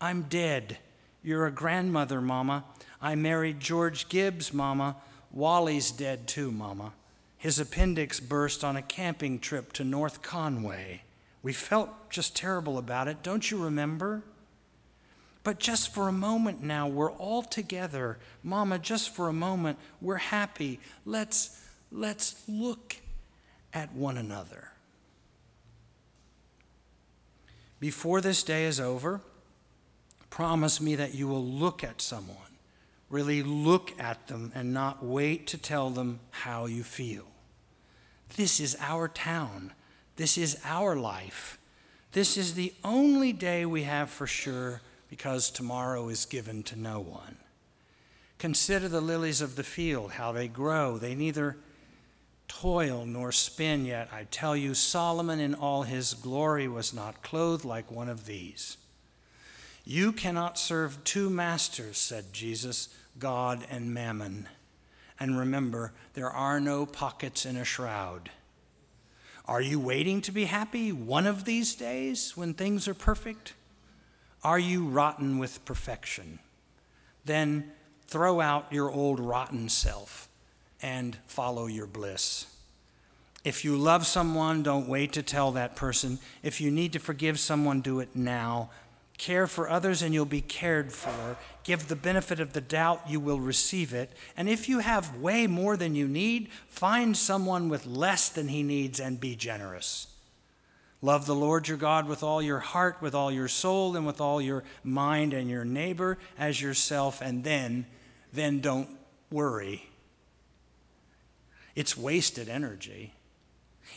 I'm 0.00 0.22
dead. 0.22 0.78
You're 1.22 1.46
a 1.46 1.50
grandmother, 1.50 2.20
Mama. 2.20 2.64
I 3.00 3.14
married 3.14 3.60
George 3.60 4.08
Gibbs, 4.08 4.52
Mama. 4.52 4.96
Wally's 5.32 5.90
dead 5.90 6.28
too, 6.28 6.50
Mama. 6.50 6.92
His 7.44 7.58
appendix 7.58 8.20
burst 8.20 8.64
on 8.64 8.74
a 8.74 8.80
camping 8.80 9.38
trip 9.38 9.74
to 9.74 9.84
North 9.84 10.22
Conway. 10.22 11.02
We 11.42 11.52
felt 11.52 11.90
just 12.08 12.34
terrible 12.34 12.78
about 12.78 13.06
it, 13.06 13.22
don't 13.22 13.50
you 13.50 13.62
remember? 13.62 14.22
But 15.42 15.58
just 15.58 15.92
for 15.92 16.08
a 16.08 16.12
moment 16.12 16.62
now, 16.62 16.88
we're 16.88 17.12
all 17.12 17.42
together. 17.42 18.16
Mama, 18.42 18.78
just 18.78 19.14
for 19.14 19.28
a 19.28 19.34
moment, 19.34 19.78
we're 20.00 20.16
happy. 20.16 20.80
Let's, 21.04 21.62
let's 21.92 22.42
look 22.48 22.96
at 23.74 23.92
one 23.92 24.16
another. 24.16 24.70
Before 27.78 28.22
this 28.22 28.42
day 28.42 28.64
is 28.64 28.80
over, 28.80 29.20
Promise 30.30 30.80
me 30.80 30.96
that 30.96 31.14
you 31.14 31.28
will 31.28 31.44
look 31.44 31.84
at 31.84 32.00
someone, 32.02 32.36
really 33.08 33.44
look 33.44 33.92
at 34.00 34.26
them, 34.26 34.50
and 34.52 34.74
not 34.74 35.04
wait 35.04 35.46
to 35.46 35.58
tell 35.58 35.90
them 35.90 36.18
how 36.30 36.66
you 36.66 36.82
feel. 36.82 37.33
This 38.36 38.60
is 38.60 38.76
our 38.80 39.08
town. 39.08 39.72
This 40.16 40.38
is 40.38 40.58
our 40.64 40.96
life. 40.96 41.58
This 42.12 42.36
is 42.36 42.54
the 42.54 42.72
only 42.84 43.32
day 43.32 43.66
we 43.66 43.82
have 43.82 44.10
for 44.10 44.26
sure 44.26 44.80
because 45.08 45.50
tomorrow 45.50 46.08
is 46.08 46.26
given 46.26 46.62
to 46.64 46.78
no 46.78 47.00
one. 47.00 47.36
Consider 48.38 48.88
the 48.88 49.00
lilies 49.00 49.40
of 49.40 49.56
the 49.56 49.62
field, 49.62 50.12
how 50.12 50.32
they 50.32 50.48
grow. 50.48 50.98
They 50.98 51.14
neither 51.14 51.56
toil 52.46 53.06
nor 53.06 53.32
spin, 53.32 53.84
yet 53.84 54.08
I 54.12 54.26
tell 54.30 54.56
you, 54.56 54.74
Solomon 54.74 55.40
in 55.40 55.54
all 55.54 55.82
his 55.82 56.14
glory 56.14 56.68
was 56.68 56.92
not 56.92 57.22
clothed 57.22 57.64
like 57.64 57.90
one 57.90 58.08
of 58.08 58.26
these. 58.26 58.76
You 59.84 60.12
cannot 60.12 60.58
serve 60.58 61.04
two 61.04 61.30
masters, 61.30 61.98
said 61.98 62.32
Jesus, 62.32 62.88
God 63.18 63.66
and 63.70 63.92
mammon. 63.92 64.48
And 65.18 65.38
remember, 65.38 65.92
there 66.14 66.30
are 66.30 66.60
no 66.60 66.86
pockets 66.86 67.46
in 67.46 67.56
a 67.56 67.64
shroud. 67.64 68.30
Are 69.46 69.60
you 69.60 69.78
waiting 69.78 70.20
to 70.22 70.32
be 70.32 70.46
happy 70.46 70.90
one 70.90 71.26
of 71.26 71.44
these 71.44 71.74
days 71.74 72.36
when 72.36 72.54
things 72.54 72.88
are 72.88 72.94
perfect? 72.94 73.54
Are 74.42 74.58
you 74.58 74.86
rotten 74.86 75.38
with 75.38 75.64
perfection? 75.64 76.38
Then 77.24 77.72
throw 78.06 78.40
out 78.40 78.72
your 78.72 78.90
old 78.90 79.20
rotten 79.20 79.68
self 79.68 80.28
and 80.82 81.16
follow 81.26 81.66
your 81.66 81.86
bliss. 81.86 82.46
If 83.44 83.64
you 83.64 83.76
love 83.76 84.06
someone, 84.06 84.62
don't 84.62 84.88
wait 84.88 85.12
to 85.12 85.22
tell 85.22 85.52
that 85.52 85.76
person. 85.76 86.18
If 86.42 86.60
you 86.60 86.70
need 86.70 86.94
to 86.94 86.98
forgive 86.98 87.38
someone, 87.38 87.82
do 87.82 88.00
it 88.00 88.16
now. 88.16 88.70
Care 89.16 89.46
for 89.46 89.70
others 89.70 90.02
and 90.02 90.12
you'll 90.12 90.24
be 90.24 90.40
cared 90.40 90.92
for. 90.92 91.36
Give 91.62 91.86
the 91.86 91.96
benefit 91.96 92.40
of 92.40 92.52
the 92.52 92.60
doubt, 92.60 93.08
you 93.08 93.20
will 93.20 93.40
receive 93.40 93.94
it. 93.94 94.10
And 94.36 94.48
if 94.48 94.68
you 94.68 94.80
have 94.80 95.16
way 95.16 95.46
more 95.46 95.76
than 95.76 95.94
you 95.94 96.08
need, 96.08 96.48
find 96.68 97.16
someone 97.16 97.68
with 97.68 97.86
less 97.86 98.28
than 98.28 98.48
he 98.48 98.62
needs 98.62 99.00
and 99.00 99.20
be 99.20 99.36
generous. 99.36 100.08
Love 101.00 101.26
the 101.26 101.34
Lord 101.34 101.68
your 101.68 101.76
God 101.76 102.08
with 102.08 102.22
all 102.22 102.40
your 102.40 102.60
heart, 102.60 102.96
with 103.02 103.14
all 103.14 103.30
your 103.30 103.46
soul, 103.46 103.94
and 103.94 104.06
with 104.06 104.22
all 104.22 104.40
your 104.40 104.64
mind, 104.82 105.34
and 105.34 105.50
your 105.50 105.64
neighbor 105.64 106.18
as 106.38 106.62
yourself, 106.62 107.20
and 107.20 107.44
then, 107.44 107.84
then 108.32 108.60
don't 108.60 108.88
worry. 109.30 109.90
It's 111.74 111.94
wasted 111.96 112.48
energy. 112.48 113.12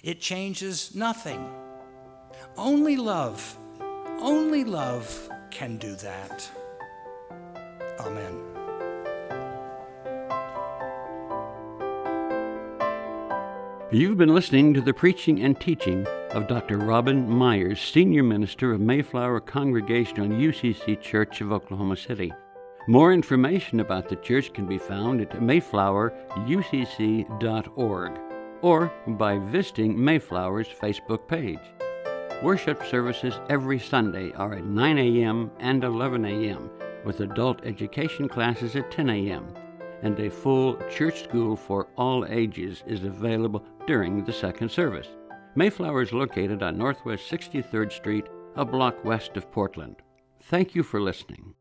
It 0.03 0.19
changes 0.19 0.93
nothing. 0.93 1.49
Only 2.58 2.97
love, 2.97 3.58
only 4.19 4.63
love 4.63 5.30
can 5.51 5.77
do 5.77 5.95
that. 5.95 6.49
Amen. 7.99 8.47
You've 13.89 14.17
been 14.17 14.36
listening 14.36 14.73
to 14.73 14.82
the 14.82 14.93
preaching 14.93 15.43
and 15.43 15.58
teaching 15.60 16.06
of 16.32 16.47
Dr. 16.47 16.77
Robin 16.77 17.30
Meyers, 17.30 17.80
Senior 17.80 18.23
Minister 18.23 18.73
of 18.73 18.82
Mayflower 18.82 19.39
Congregational 19.39 20.27
UCC 20.27 20.99
Church 20.99 21.39
of 21.39 21.53
Oklahoma 21.53 21.95
City. 21.95 22.34
More 22.89 23.13
information 23.13 23.80
about 23.80 24.10
the 24.10 24.17
church 24.17 24.51
can 24.53 24.65
be 24.65 24.77
found 24.77 25.21
at 25.21 25.30
mayflowerucc.org 25.32 28.19
or 28.62 28.93
by 29.08 29.38
visiting 29.38 29.97
Mayflower's 29.97 30.67
Facebook 30.67 31.25
page. 31.27 31.60
Worship 32.43 32.86
services 32.86 33.39
every 33.50 33.80
Sunday 33.80 34.32
are 34.34 34.54
at 34.54 34.63
9 34.63 34.97
a.m. 35.00 35.50
and 35.60 35.84
11 35.84 36.23
a.m., 36.23 36.69
with 37.04 37.21
adult 37.21 37.65
education 37.65 38.30
classes 38.30 38.76
at 38.76 38.91
10 38.91 39.10
a.m., 39.10 39.47
and 40.04 40.19
a 40.19 40.30
full 40.30 40.78
church 40.88 41.23
school 41.23 41.56
for 41.56 41.88
all 41.97 42.28
ages 42.30 42.84
is 42.86 43.04
available 43.04 43.65
during 43.88 44.23
the 44.23 44.32
second 44.32 44.69
service. 44.69 45.08
Mayflower 45.56 46.04
is 46.04 46.13
located 46.13 46.62
on 46.62 46.78
Northwest 46.78 47.28
63rd 47.28 47.91
Street, 47.91 48.28
a 48.56 48.63
block 48.63 49.04
west 49.04 49.36
of 49.36 49.52
Portland. 49.52 49.95
Thank 50.43 50.76
you 50.76 50.84
for 50.84 51.02
listening. 51.02 51.56